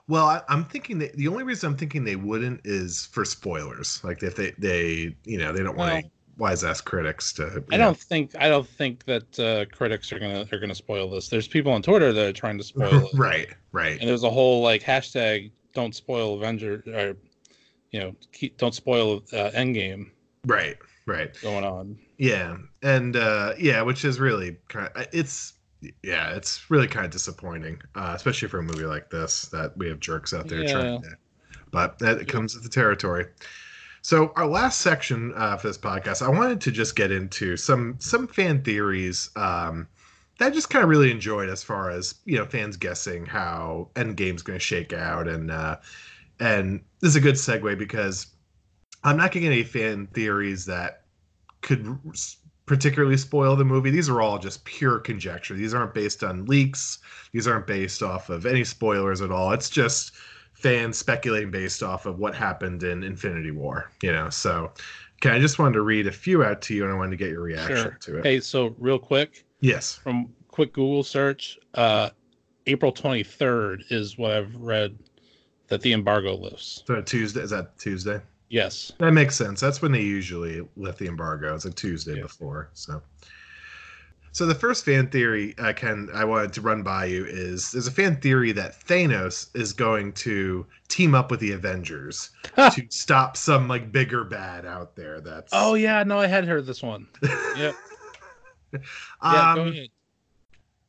[0.08, 4.02] Well, I, I'm thinking that the only reason I'm thinking they wouldn't is for spoilers.
[4.02, 7.62] Like if they they you know they don't want Well- wise ass critics to.
[7.72, 7.84] I know.
[7.84, 11.28] don't think I don't think that uh, critics are gonna are gonna spoil this.
[11.28, 14.30] There's people on Twitter that are trying to spoil it, right, right, and there's a
[14.30, 17.16] whole like hashtag don't spoil Avenger or
[17.90, 20.10] you know keep, don't spoil uh, Endgame
[20.46, 20.76] right,
[21.06, 21.36] right.
[21.42, 21.98] going on.
[22.18, 25.54] Yeah, and uh, yeah, which is really kind of it's
[26.02, 29.88] yeah, it's really kind of disappointing, uh, especially for a movie like this that we
[29.88, 31.10] have jerks out there trying to.
[31.70, 33.26] But that comes with the territory.
[34.02, 37.96] So our last section uh, for this podcast, I wanted to just get into some
[37.98, 39.86] some fan theories um,
[40.38, 44.42] that just kind of really enjoyed, as far as you know, fans guessing how Endgame's
[44.42, 45.76] going to shake out, and uh,
[46.40, 48.28] and this is a good segue because
[49.04, 51.02] I'm not getting any fan theories that
[51.60, 51.98] could
[52.66, 53.90] particularly spoil the movie.
[53.90, 55.54] These are all just pure conjecture.
[55.54, 56.98] These aren't based on leaks.
[57.32, 59.52] These aren't based off of any spoilers at all.
[59.52, 60.12] It's just
[60.52, 63.90] fans speculating based off of what happened in Infinity War.
[64.02, 64.72] You know, so
[65.16, 67.16] okay, I just wanted to read a few out to you, and I wanted to
[67.16, 67.98] get your reaction Sure.
[68.02, 68.24] to it.
[68.24, 69.96] Hey, so real quick Yes.
[69.96, 72.10] from quick Google search, uh,
[72.66, 74.98] April 23rd is what I've read
[75.68, 76.82] that the embargo lifts.
[76.86, 78.20] So Tuesday is that Tuesday?
[78.48, 78.92] Yes.
[78.98, 79.60] That makes sense.
[79.60, 81.54] That's when they usually lift the embargo.
[81.54, 82.22] It's a Tuesday Yeah.
[82.22, 82.70] before.
[82.72, 83.02] So,
[84.32, 87.86] so the first fan theory, uh, Ken, I wanted to run by you is there's
[87.86, 93.36] a fan theory that Thanos is going to team up with the Avengers to stop
[93.36, 95.20] some like bigger bad out there.
[95.20, 97.06] That's Oh yeah, no, I had heard this one.
[97.56, 97.74] Yep.
[99.22, 99.88] Yeah, um, go ahead.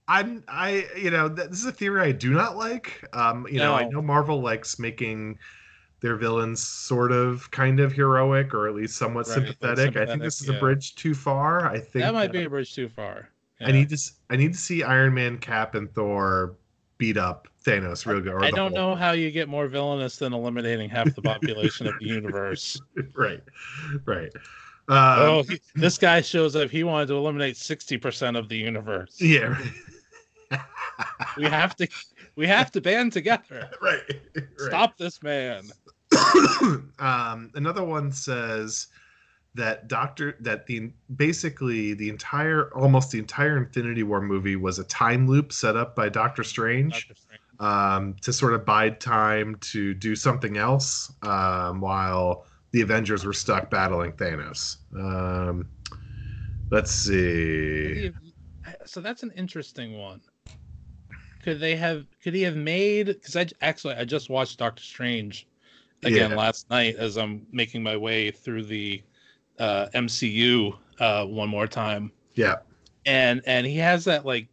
[0.08, 3.06] I'm I you know th- this is a theory I do not like.
[3.14, 5.38] Um, you know I know Marvel likes making
[6.02, 9.98] their villains sort of kind of heroic or at least somewhat Right, like sympathetic.
[9.98, 11.68] I think this is sympathetic, a bridge too far.
[11.68, 13.30] I think That might uh, be a bridge too far.
[13.62, 13.98] I need to
[14.30, 16.56] I need to see Iron Man, Cap, and Thor
[16.98, 18.34] beat up Thanos real good.
[18.34, 21.94] or I don't know how you get more villainous than eliminating half the population of
[22.00, 22.82] the universe.
[23.16, 23.42] right,
[24.06, 24.32] right.
[24.90, 26.70] Um, oh, he- this guy shows up.
[26.72, 29.16] He wanted to eliminate sixty percent of the universe.
[29.22, 29.56] yeah.
[31.38, 31.88] We have to.
[32.36, 33.70] we have to band together.
[33.82, 34.02] right.
[34.36, 34.48] right.
[34.58, 35.64] Stop this man.
[37.00, 38.88] um, another one says
[39.56, 44.84] that Doctor that the basically the entire almost the entire Infinity War movie was a
[44.86, 47.42] time loop set up by Doctor Strange, Doctor Strange.
[47.60, 53.34] um, to sort of bide time to do something else um, while the Avengers were
[53.34, 54.78] stuck battling Thanos.
[54.96, 55.70] Um,
[56.72, 58.12] let's see.
[58.86, 60.22] So that's an interesting one.
[61.44, 62.06] Could they have?
[62.22, 63.08] Could he have made?
[63.08, 65.48] Because I actually I just watched Doctor Strange
[66.04, 66.36] again Yeah.
[66.36, 69.04] last night as I'm making my way through the
[69.60, 72.60] uh, MCU uh, one more time, Yeah,
[73.06, 74.50] and and he has that like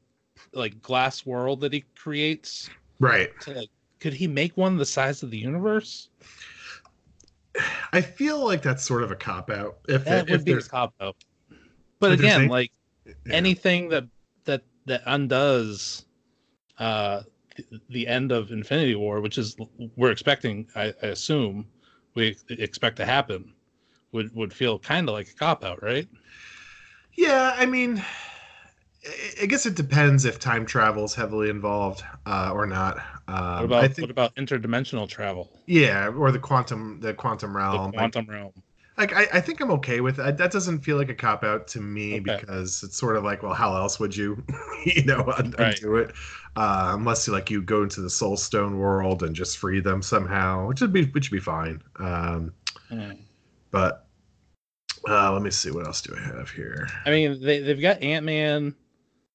[0.55, 2.73] like glass world that he creates.
[3.01, 3.31] right.
[3.41, 3.69] To,
[4.01, 6.11] could he make one the size of the universe?
[7.93, 9.79] I feel like that's sort of a cop out.
[9.89, 11.17] If, That if would be a cop out.
[12.01, 12.73] But If again, any- like
[13.07, 13.13] yeah.
[13.31, 14.05] anything that
[14.45, 16.05] that that undoes
[16.79, 17.23] uh
[17.89, 19.57] the end of infinity war which is
[19.97, 21.67] we're expecting i, I assume
[22.15, 23.55] we expect to happen
[24.13, 26.07] would would feel kind of like a cop out right
[27.17, 28.05] Yeah, I mean,
[29.07, 32.99] I- I guess it depends if time travel is heavily involved uh, or not.
[33.29, 37.57] Um, what about I think, what about interdimensional travel yeah, or the quantum, the quantum
[37.57, 37.93] realm.
[37.93, 38.53] Like, quantum realm
[38.99, 40.37] like I, I think I'm okay with it.
[40.39, 42.21] That doesn't feel like a cop out to me Okay.
[42.21, 44.43] because it's sort of like, well, how else would you,
[44.87, 45.79] you know, un- Right.
[45.79, 46.13] it?
[46.57, 50.03] Uh, unless you like you go into the Soul Stone world and just free them
[50.03, 51.83] somehow, which would be which would be fine.
[51.99, 52.53] Um,
[52.89, 53.27] Hmm.
[53.71, 54.07] but
[55.09, 56.89] uh, let me see what else do I have here.
[57.05, 58.75] i mean they, they've got ant-man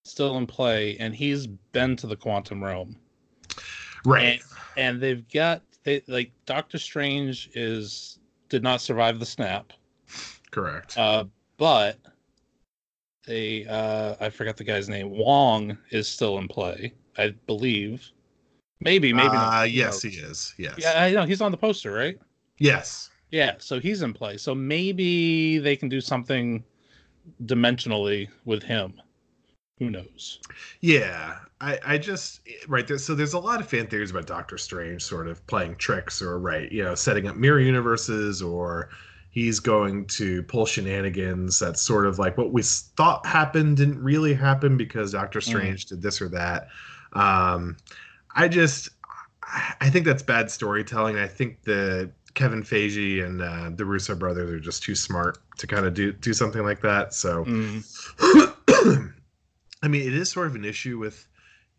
[0.03, 2.95] still in play and he's been to the quantum realm
[4.05, 4.41] Right.
[4.77, 9.73] and they've got they like doctor strange is did not survive the snap
[10.51, 10.97] Correct.
[10.97, 11.25] Uh,
[11.57, 11.97] but
[13.25, 15.09] they, uh, I forgot the guy's name.
[15.09, 18.11] Wong is still in play, I believe.
[18.81, 19.53] Maybe, maybe not.
[19.53, 20.53] Uh, Who yes, he is.
[20.57, 20.75] Yes.
[20.77, 22.17] Yeah, I know he's on the poster, right?
[22.57, 23.09] Yes.
[23.31, 24.37] Yeah, so he's in play.
[24.37, 26.63] So maybe they can do something
[27.45, 29.01] dimensionally with him.
[29.81, 30.39] Who knows?
[30.81, 31.39] Yeah.
[31.59, 32.99] I, I just right there.
[32.99, 36.37] So there's a lot of fan theories about Doctor Strange sort of playing tricks or
[36.37, 38.89] right, you know, setting up mirror universes or
[39.31, 41.57] he's going to pull shenanigans.
[41.57, 46.03] That's sort of like what we thought happened didn't really happen because Doctor Strange did
[46.03, 46.67] this or that.
[47.13, 47.75] Um,
[48.35, 48.89] I just
[49.41, 51.17] I I think that's bad storytelling.
[51.17, 55.65] I think the Kevin Feige and uh, the Russo brothers are just too smart to
[55.65, 57.15] kind of do do something like that.
[57.15, 57.45] So.
[57.45, 59.10] Mm,
[59.81, 61.27] I mean, it is sort of an issue with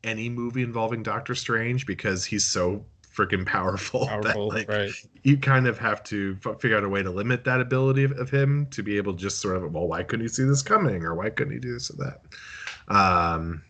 [0.05, 2.85] any movie involving Doctor Strange because he's so
[3.15, 4.93] freaking powerful, powerful, that like right?
[5.23, 8.13] you kind of have to f- figure out a way to limit that ability of,
[8.13, 10.63] of him to be able to just sort of well, why couldn't he see this
[10.63, 12.95] coming or why couldn't he do this or that?
[12.95, 13.63] Um,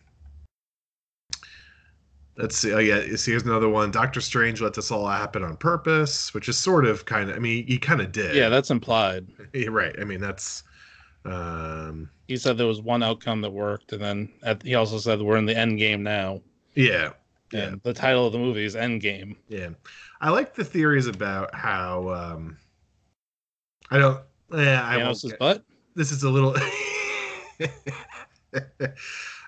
[2.37, 2.73] let's see.
[2.73, 3.91] Oh yeah, see, here's another one.
[3.91, 7.35] Doctor Strange let this all happen on purpose, which is sort of kind of.
[7.35, 8.35] I mean, he kind of did.
[8.35, 9.27] Yeah, that's implied.
[9.67, 9.95] Right.
[9.99, 10.63] I mean, that's.
[11.25, 15.21] Um, He said there was one outcome that worked, and then at, he also said
[15.21, 16.41] we're in the end game now.
[16.75, 17.11] yeah.
[17.51, 17.65] Yeah.
[17.65, 19.37] And the title of the movie is End Game.
[19.47, 19.69] Yeah,
[20.19, 22.57] I like the theories about how um,
[23.91, 24.19] I don't.
[24.51, 24.97] Yeah, I.
[24.97, 25.63] Thanos' get- butt.
[25.93, 26.55] This is a little.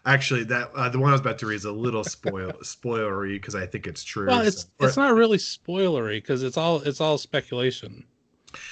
[0.05, 3.33] Actually, that uh, the one I was about to read is a little spoil spoilery
[3.41, 4.27] because I think it's true.
[4.27, 8.03] Well, it's so- it's not really spoilery because it's all it's all speculation.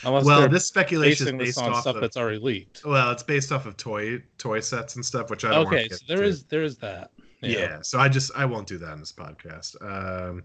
[0.03, 2.01] Unless well, this speculation is based on off stuff of.
[2.01, 2.83] that's already leaked.
[2.85, 5.67] Well, it's based off of toy toy sets and stuff, which I don't.
[5.67, 6.29] Okay, so there into.
[6.29, 7.11] is there is that.
[7.41, 7.81] Yeah.
[7.81, 9.75] so I just I won't do that in this podcast.
[9.81, 10.43] Um,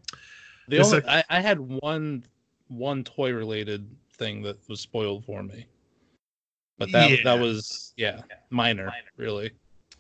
[0.67, 2.25] The only, I, I had one
[2.69, 5.67] one toy related thing that was spoiled for me.
[6.77, 7.17] But that Yeah.
[7.25, 9.53] that was yeah, minor, really.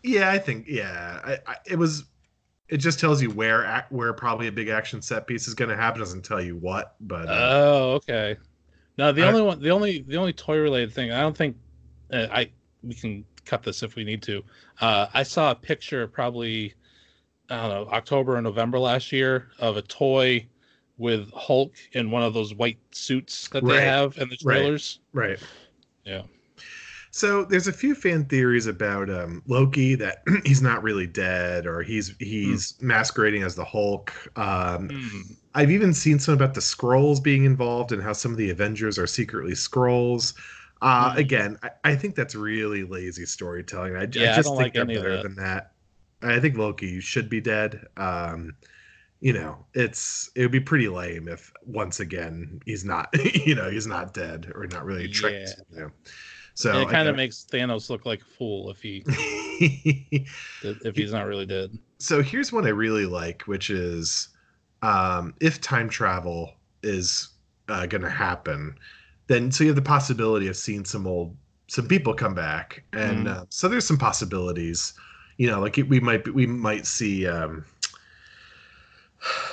[0.03, 2.05] Yeah, I think yeah, I, I, it was.
[2.68, 5.76] It just tells you where where probably a big action set piece is going to
[5.76, 6.01] happen.
[6.01, 8.36] Doesn't tell you what, but uh, Oh, okay.
[8.99, 11.13] No, the I- only one, the only, the only toy related thing.
[11.13, 11.57] I don't think
[12.13, 12.51] uh, I
[12.83, 14.43] we can cut this if we need to.
[14.81, 16.75] Uh, I saw a picture probably
[17.49, 20.47] I don't know October or November last year of a toy
[20.99, 23.77] with Hulk in one of those white suits that Right.
[23.77, 24.57] they have in the Right.
[24.59, 24.99] trailers.
[25.13, 25.39] right.
[26.05, 26.23] Yeah.
[27.11, 31.83] So there's a few fan theories about um, Loki that he's not really dead or
[31.83, 34.13] he's he's masquerading as the Hulk.
[34.37, 35.23] Um, Hmm.
[35.55, 38.99] I've even seen some about the Skrulls being involved and how some of the Avengers
[38.99, 40.35] are secretly Skrulls.
[40.83, 41.19] Uh, Hmm.
[41.19, 43.97] Again, I, I think that's really lazy storytelling.
[43.97, 45.23] I, Yeah, I I just don't think like they're better that.
[45.23, 45.73] than that.
[46.23, 47.87] I think Loki should be dead.
[47.97, 48.57] Um,
[49.21, 53.09] you know, it's it would be pretty lame if once again he's not,
[53.47, 55.57] you know, he's not dead or not really tricked.
[55.59, 55.65] Yeah.
[55.71, 55.91] You know.
[56.59, 59.05] So it kind of makes Thanos look like a fool if he
[60.61, 61.71] if he's not really dead.
[62.01, 64.29] so here's what I really like, which is
[64.83, 66.53] um, if time travel
[66.83, 67.29] is
[67.69, 68.77] uh, going to happen,
[69.29, 71.37] then so you have the possibility of seeing some old
[71.69, 73.29] some people come back, and Mhm.
[73.29, 74.95] uh, so there's some possibilities.
[75.37, 77.27] You know, like we might we might see.
[77.27, 77.65] Um,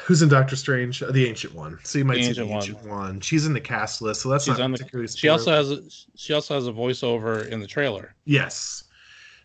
[0.06, 1.00] Who's in Doctor Strange?
[1.00, 1.80] The Ancient One.
[1.84, 3.20] So you might The see Ancient the Ancient One.
[3.20, 5.08] She's in the cast list, so that's She's not on the- particularly.
[5.08, 5.82] She also has a,
[6.16, 8.14] she also has a voiceover in the trailer.
[8.26, 8.84] Yes.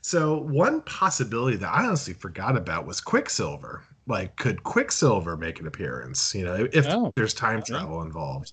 [0.02, 3.82] So one possibility that I honestly forgot about was Quicksilver.
[4.06, 6.34] Like, could Quicksilver make an appearance?
[6.34, 7.76] You know, if Oh, there's time yeah.
[7.78, 8.52] travel involved,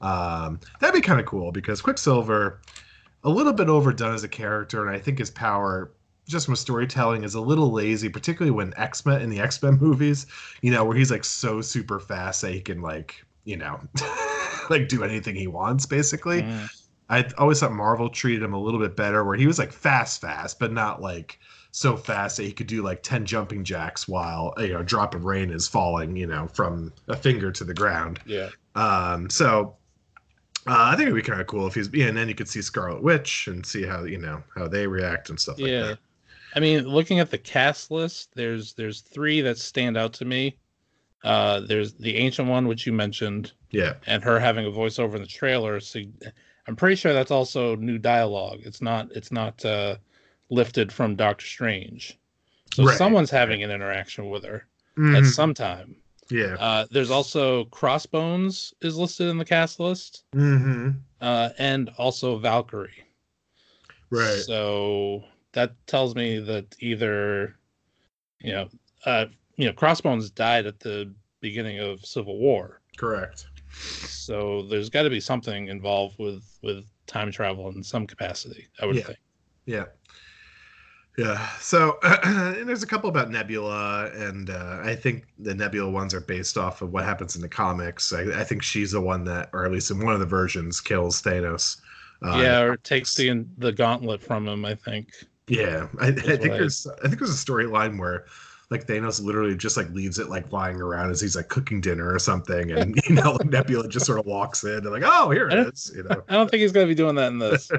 [0.00, 2.60] um, that'd be kind of cool because Quicksilver,
[3.24, 5.92] a little bit overdone as a character, and I think his power,
[6.26, 9.78] just from storytelling, is a little lazy, particularly when X Men in the X Men
[9.80, 10.26] movies,
[10.62, 13.80] you know, where he's like so super fast that he can like, you know,
[14.70, 16.42] like do anything he wants, basically.
[16.42, 16.68] Mm.
[17.08, 20.20] I always thought Marvel treated him a little bit better, where he was like fast,
[20.20, 21.38] fast, but not like
[21.70, 25.14] so fast that he could do like ten jumping jacks while you know a drop
[25.14, 28.18] of rain is falling, you know, from a finger to the ground.
[28.26, 28.48] Yeah.
[28.74, 29.76] Um, so
[30.66, 32.48] uh, I think it'd be kind of cool if he's yeah, and then you could
[32.48, 35.82] see Scarlet Witch and see how you know how they react and stuff like Yeah.
[35.86, 35.98] that.
[36.56, 40.56] I mean, looking at the cast list, there's there's three that stand out to me.
[41.22, 45.20] Uh, there's the ancient one, which you mentioned, Yeah, and her having a voiceover in
[45.20, 45.80] the trailer.
[45.80, 46.00] So
[46.66, 48.60] I'm pretty sure that's also new dialogue.
[48.64, 49.96] It's not it's not uh,
[50.50, 52.18] lifted from Doctor Strange.
[52.72, 55.34] So Right, someone's having an interaction with her at Mhm.
[55.34, 55.96] some time.
[56.30, 60.90] yeah, Uh, there's also Crossbones is listed in the cast list, hmm
[61.20, 63.04] uh, and also Valkyrie.
[64.10, 65.24] right, So
[65.56, 67.56] that tells me that either,
[68.40, 68.68] you know,
[69.06, 69.24] uh,
[69.56, 73.46] you know, Crossbones died at the beginning of Civil War, correct.
[73.70, 78.68] so there's got to be something involved with with time travel in some capacity.
[78.80, 79.04] I would Yeah.
[79.04, 79.18] think.
[79.64, 79.84] Yeah.
[81.16, 81.48] Yeah.
[81.60, 86.20] So and there's a couple about Nebula, and uh, I think the Nebula ones are
[86.20, 88.12] based off of what happens in the comics.
[88.12, 90.80] I, I think she's the one that, or at least in one of the versions,
[90.80, 91.80] kills Thanos.
[92.22, 94.64] Uh, yeah, or takes the the gauntlet from him.
[94.64, 95.08] I think.
[95.48, 95.88] Yeah.
[96.00, 98.26] I, I think there's I think there's a storyline where
[98.70, 102.12] like Thanos literally just like leaves it like flying around as he's like cooking dinner
[102.12, 105.30] or something, and you know like Nebula just sort of walks in and like, oh,
[105.30, 105.92] here it is.
[105.94, 106.22] You know.
[106.28, 107.70] I don't think he's gonna be doing that in this.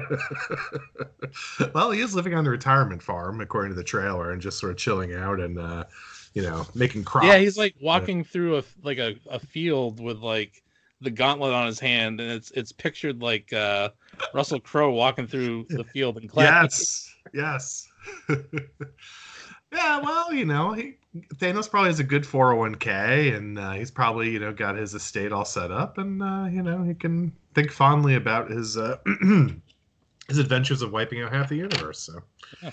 [1.74, 4.72] well, he is living on the retirement farm, according to the trailer, and just sort
[4.72, 5.84] of chilling out and, uh,
[6.32, 7.26] you know, making crops.
[7.26, 10.62] yeah, he's like walking through a like a, a field with like
[11.02, 13.90] the gauntlet on his hand, and it's it's pictured like uh,
[14.32, 16.62] Russell Crowe walking through the field in class.
[16.62, 17.88] Yes, yes.
[18.28, 20.94] yeah, well, you know, he,
[21.36, 25.32] Thanos probably has a good 401k, and uh, he's probably, you know, got his estate
[25.32, 28.98] all set up, and, uh, you know, he can think fondly about his uh,
[30.28, 32.00] his adventures of wiping out half the universe.
[32.00, 32.20] So.
[32.62, 32.70] Yeah.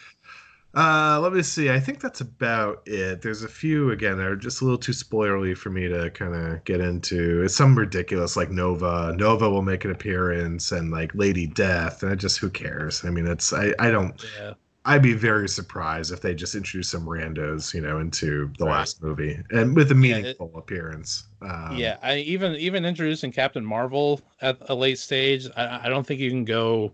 [0.76, 1.69] Uh, let me see.
[1.69, 3.21] I think that's about it.
[3.21, 6.36] There's a few again that are just a little too spoilery for me to kind
[6.36, 7.43] of get into.
[7.43, 9.15] It's some ridiculous like Nova.
[9.17, 13.05] Nova will make an appearance and like Lady Death, and I just who cares?
[13.05, 14.21] I mean, it's I I don't.
[14.39, 14.53] Yeah.
[14.88, 18.73] I'd be very surprised if they just introduced some randos, you know, into the Right.
[18.73, 21.23] last movie and with a Yeah, it- meaningful appearance.
[21.41, 26.05] Um, yeah, I even even introducing Captain Marvel at a late stage, I, I don't
[26.05, 26.91] think you can go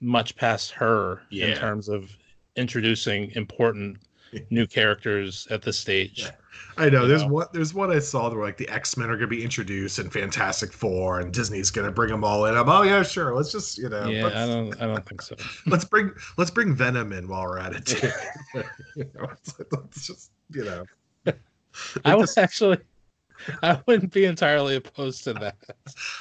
[0.00, 1.46] much past her Yeah.
[1.46, 2.10] in terms of
[2.56, 3.98] introducing important
[4.50, 6.22] new characters at this stage.
[6.22, 6.30] Yeah.
[6.76, 7.02] I know.
[7.02, 7.28] you There's know?
[7.28, 7.46] one.
[7.52, 10.12] There's one I saw where like the X Men are going to be introduced and
[10.12, 12.56] Fantastic Four, and Disney's going to bring them all in.
[12.56, 13.34] I'm, oh yeah, sure.
[13.34, 14.08] Let's just you know.
[14.08, 15.36] Yeah, I don't I don't think so.
[15.66, 18.02] let's bring let's bring Venom in while we're at it
[18.96, 19.26] you know,
[19.58, 20.84] like, let's just you know.
[22.04, 22.78] I was actually
[23.62, 25.56] I wouldn't be entirely opposed to that.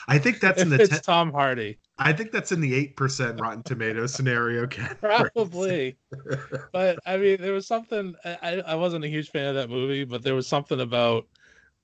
[0.08, 0.82] I think that's in the.
[0.82, 1.78] it's Ten, Tom Hardy.
[1.98, 4.68] I think that's in the eight percent Rotten Tomato scenario.
[4.68, 5.30] category.
[5.34, 5.98] Probably.
[6.72, 10.04] but I mean there was something I, I wasn't a huge fan of that movie,
[10.04, 11.28] but there was something about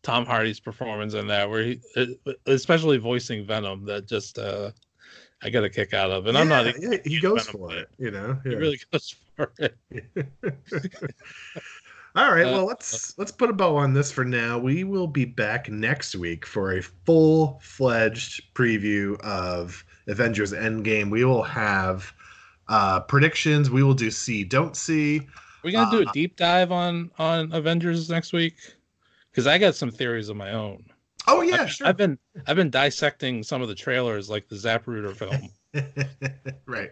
[0.04, 1.82] Tom Hardy's performance in that where he
[2.46, 4.72] especially voicing Venom that just uh
[5.42, 6.28] I got a kick out of.
[6.28, 7.90] And I'm not Yeah, he goes Venom for it.
[7.98, 8.40] You know.
[8.44, 9.78] He really goes for it.
[12.16, 14.58] All right, Uh, well let's let's put a bow on this for now.
[14.58, 21.12] We will be back next week for a full-fledged preview of Avengers Endgame.
[21.12, 22.12] We will have
[22.68, 23.70] uh predictions.
[23.70, 25.22] We will do see, don't see.
[25.64, 28.56] We're gonna do Uh, a deep dive on on Avengers next week
[29.32, 30.86] because I got some theories of my own.
[31.28, 31.88] Oh yeah, I've, sure.
[31.88, 35.50] I've been I've been dissecting some of the trailers, like the Zapruder film.
[36.66, 36.90] right.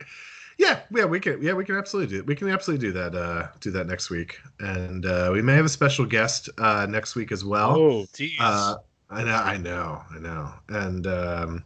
[0.57, 3.47] Yeah, yeah, we can yeah, we can absolutely do we can absolutely do that uh
[3.59, 4.39] do that next week.
[4.59, 7.77] And uh we may have a special guest uh next week as well.
[7.77, 8.33] oh, geez.
[8.39, 8.75] Uh,
[9.09, 10.53] I know, I know, I know.
[10.67, 11.63] And um,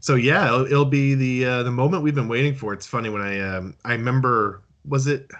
[0.00, 2.72] so yeah, it'll, it'll be the uh, the moment we've been waiting for.
[2.72, 5.30] It's funny when I um I remember was it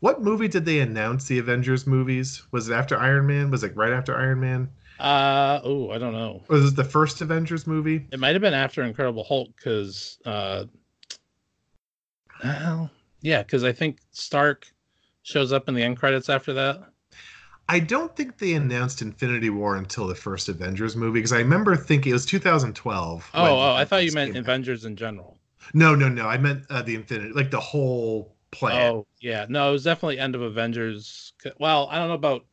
[0.00, 2.42] what movie did they announce the Avengers movies?
[2.52, 3.50] Was it after Iron Man?
[3.50, 4.70] Was it right after Iron Man?
[4.98, 6.42] Uh oh, I don't know.
[6.48, 8.06] Was it the first Avengers movie?
[8.10, 10.64] It might have been after Incredible Hulk because uh
[12.42, 14.66] well, yeah, because I think Stark
[15.22, 16.80] shows up in the end credits after that.
[17.70, 21.76] I don't think they announced Infinity War until the first Avengers movie because I remember
[21.76, 23.30] thinking it was 2012.
[23.34, 24.88] Oh, oh I thought you meant Avengers out.
[24.88, 25.36] in general.
[25.74, 26.26] No, no, no.
[26.26, 28.90] I meant uh, the Infinity, like the whole plan.
[28.90, 29.44] Oh, yeah.
[29.50, 31.34] No, it was definitely end of Avengers.
[31.58, 32.46] Well, I don't know about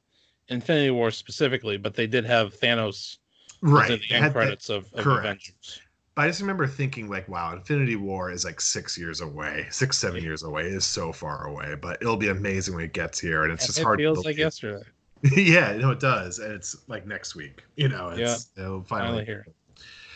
[0.50, 3.18] Infinity War specifically, but they did have Thanos
[3.62, 5.80] right in the end credits of, of Avengers.
[6.18, 10.24] I just remember thinking like, wow, Infinity War is like six years away, six, seven
[10.24, 10.68] years away.
[10.68, 13.66] It is so far away, but it'll be amazing when it gets here, and it's
[13.66, 14.00] just it hard.
[14.00, 14.82] It feels like yesterday.
[15.36, 17.64] yeah, no, it does, and it's like next week.
[17.76, 18.64] You know, it's yeah.
[18.64, 19.46] it'll finally, finally here.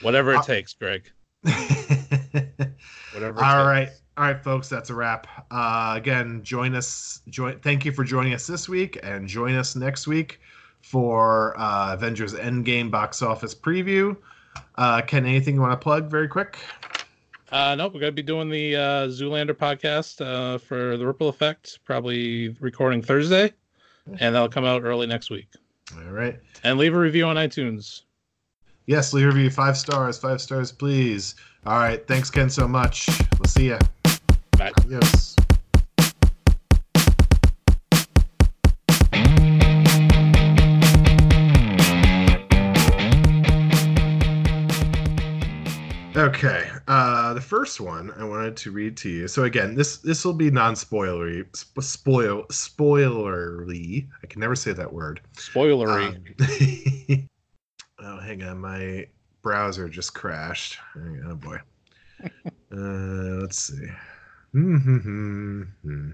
[0.01, 1.11] Whatever it uh, takes, Greg.
[1.43, 3.43] Whatever.
[3.43, 3.87] All right.
[3.87, 4.01] Takes.
[4.17, 5.27] All right, folks, that's a wrap.
[5.51, 7.21] Uh, again, join us.
[7.29, 7.59] Join.
[7.59, 10.39] Thank you for joining us this week, and join us next week
[10.81, 14.15] for uh, Avengers Endgame box office preview.
[14.75, 16.57] Uh, Ken, anything you want to plug very quick?
[17.51, 21.29] Uh, nope, we're going to be doing the uh, Zoolander podcast uh, for the Ripple
[21.29, 23.53] Effect, probably recording Thursday
[24.19, 25.47] and that'll come out early next week.
[25.95, 26.39] All right.
[26.63, 28.01] And leave a review on iTunes.
[28.85, 29.49] Yes, leave a review.
[29.49, 30.17] Five stars.
[30.17, 31.35] Five stars, please.
[31.65, 32.05] All right.
[32.07, 33.07] Thanks, Ken, so much.
[33.39, 33.77] We'll see you.
[34.57, 34.71] Bye.
[34.87, 35.35] Yes.
[46.19, 46.69] Okay.
[46.89, 49.29] Uh, the first one I wanted to read to you.
[49.29, 54.09] So again, this this will be non-spoilery, sp- spoil spoilerly.
[54.21, 55.21] I can never say that word.
[55.35, 56.09] Spoilery.
[57.21, 57.29] Um,
[58.03, 59.07] oh, hang on, my
[59.41, 60.77] browser just crashed.
[61.25, 61.59] Oh boy.
[62.23, 63.87] uh, let's see.
[64.53, 66.11] Mm-hmm.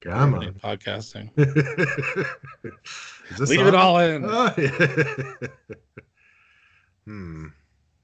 [0.00, 0.54] Come on.
[0.54, 1.36] Podcasting.
[3.46, 3.66] Leave on?
[3.66, 4.24] it all in.
[4.24, 5.48] Oh, yeah.
[7.04, 7.48] hmm.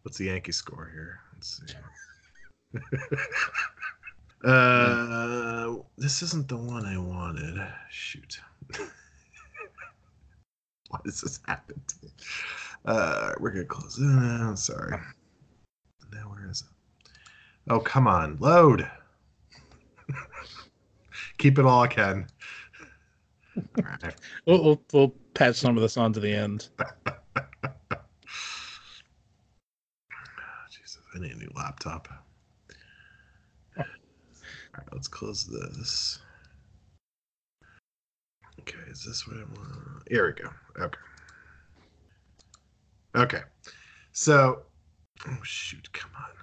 [0.03, 1.20] What's the Yankee score here?
[1.34, 1.74] Let's see.
[4.44, 7.64] uh, this isn't the one I wanted.
[7.90, 8.40] Shoot.
[10.88, 12.11] Why does this happen to me?
[12.84, 14.00] Uh, we're gonna close.
[14.00, 14.98] Uh, sorry.
[16.12, 16.68] Now where is it?
[17.70, 18.90] Oh, come on, load.
[21.38, 22.26] Keep it all, Ken.
[23.57, 23.64] All
[24.03, 24.14] right.
[24.46, 26.68] we'll, we'll, we'll patch some of this on to the end.
[31.14, 32.08] I need a new laptop.
[33.76, 33.84] All
[34.78, 36.18] right, let's close this.
[38.60, 40.02] Okay, is this what I want?
[40.08, 40.48] Here we go.
[40.82, 40.98] Okay.
[43.14, 43.42] Okay.
[44.12, 44.62] So,
[45.28, 46.41] oh shoot, come on.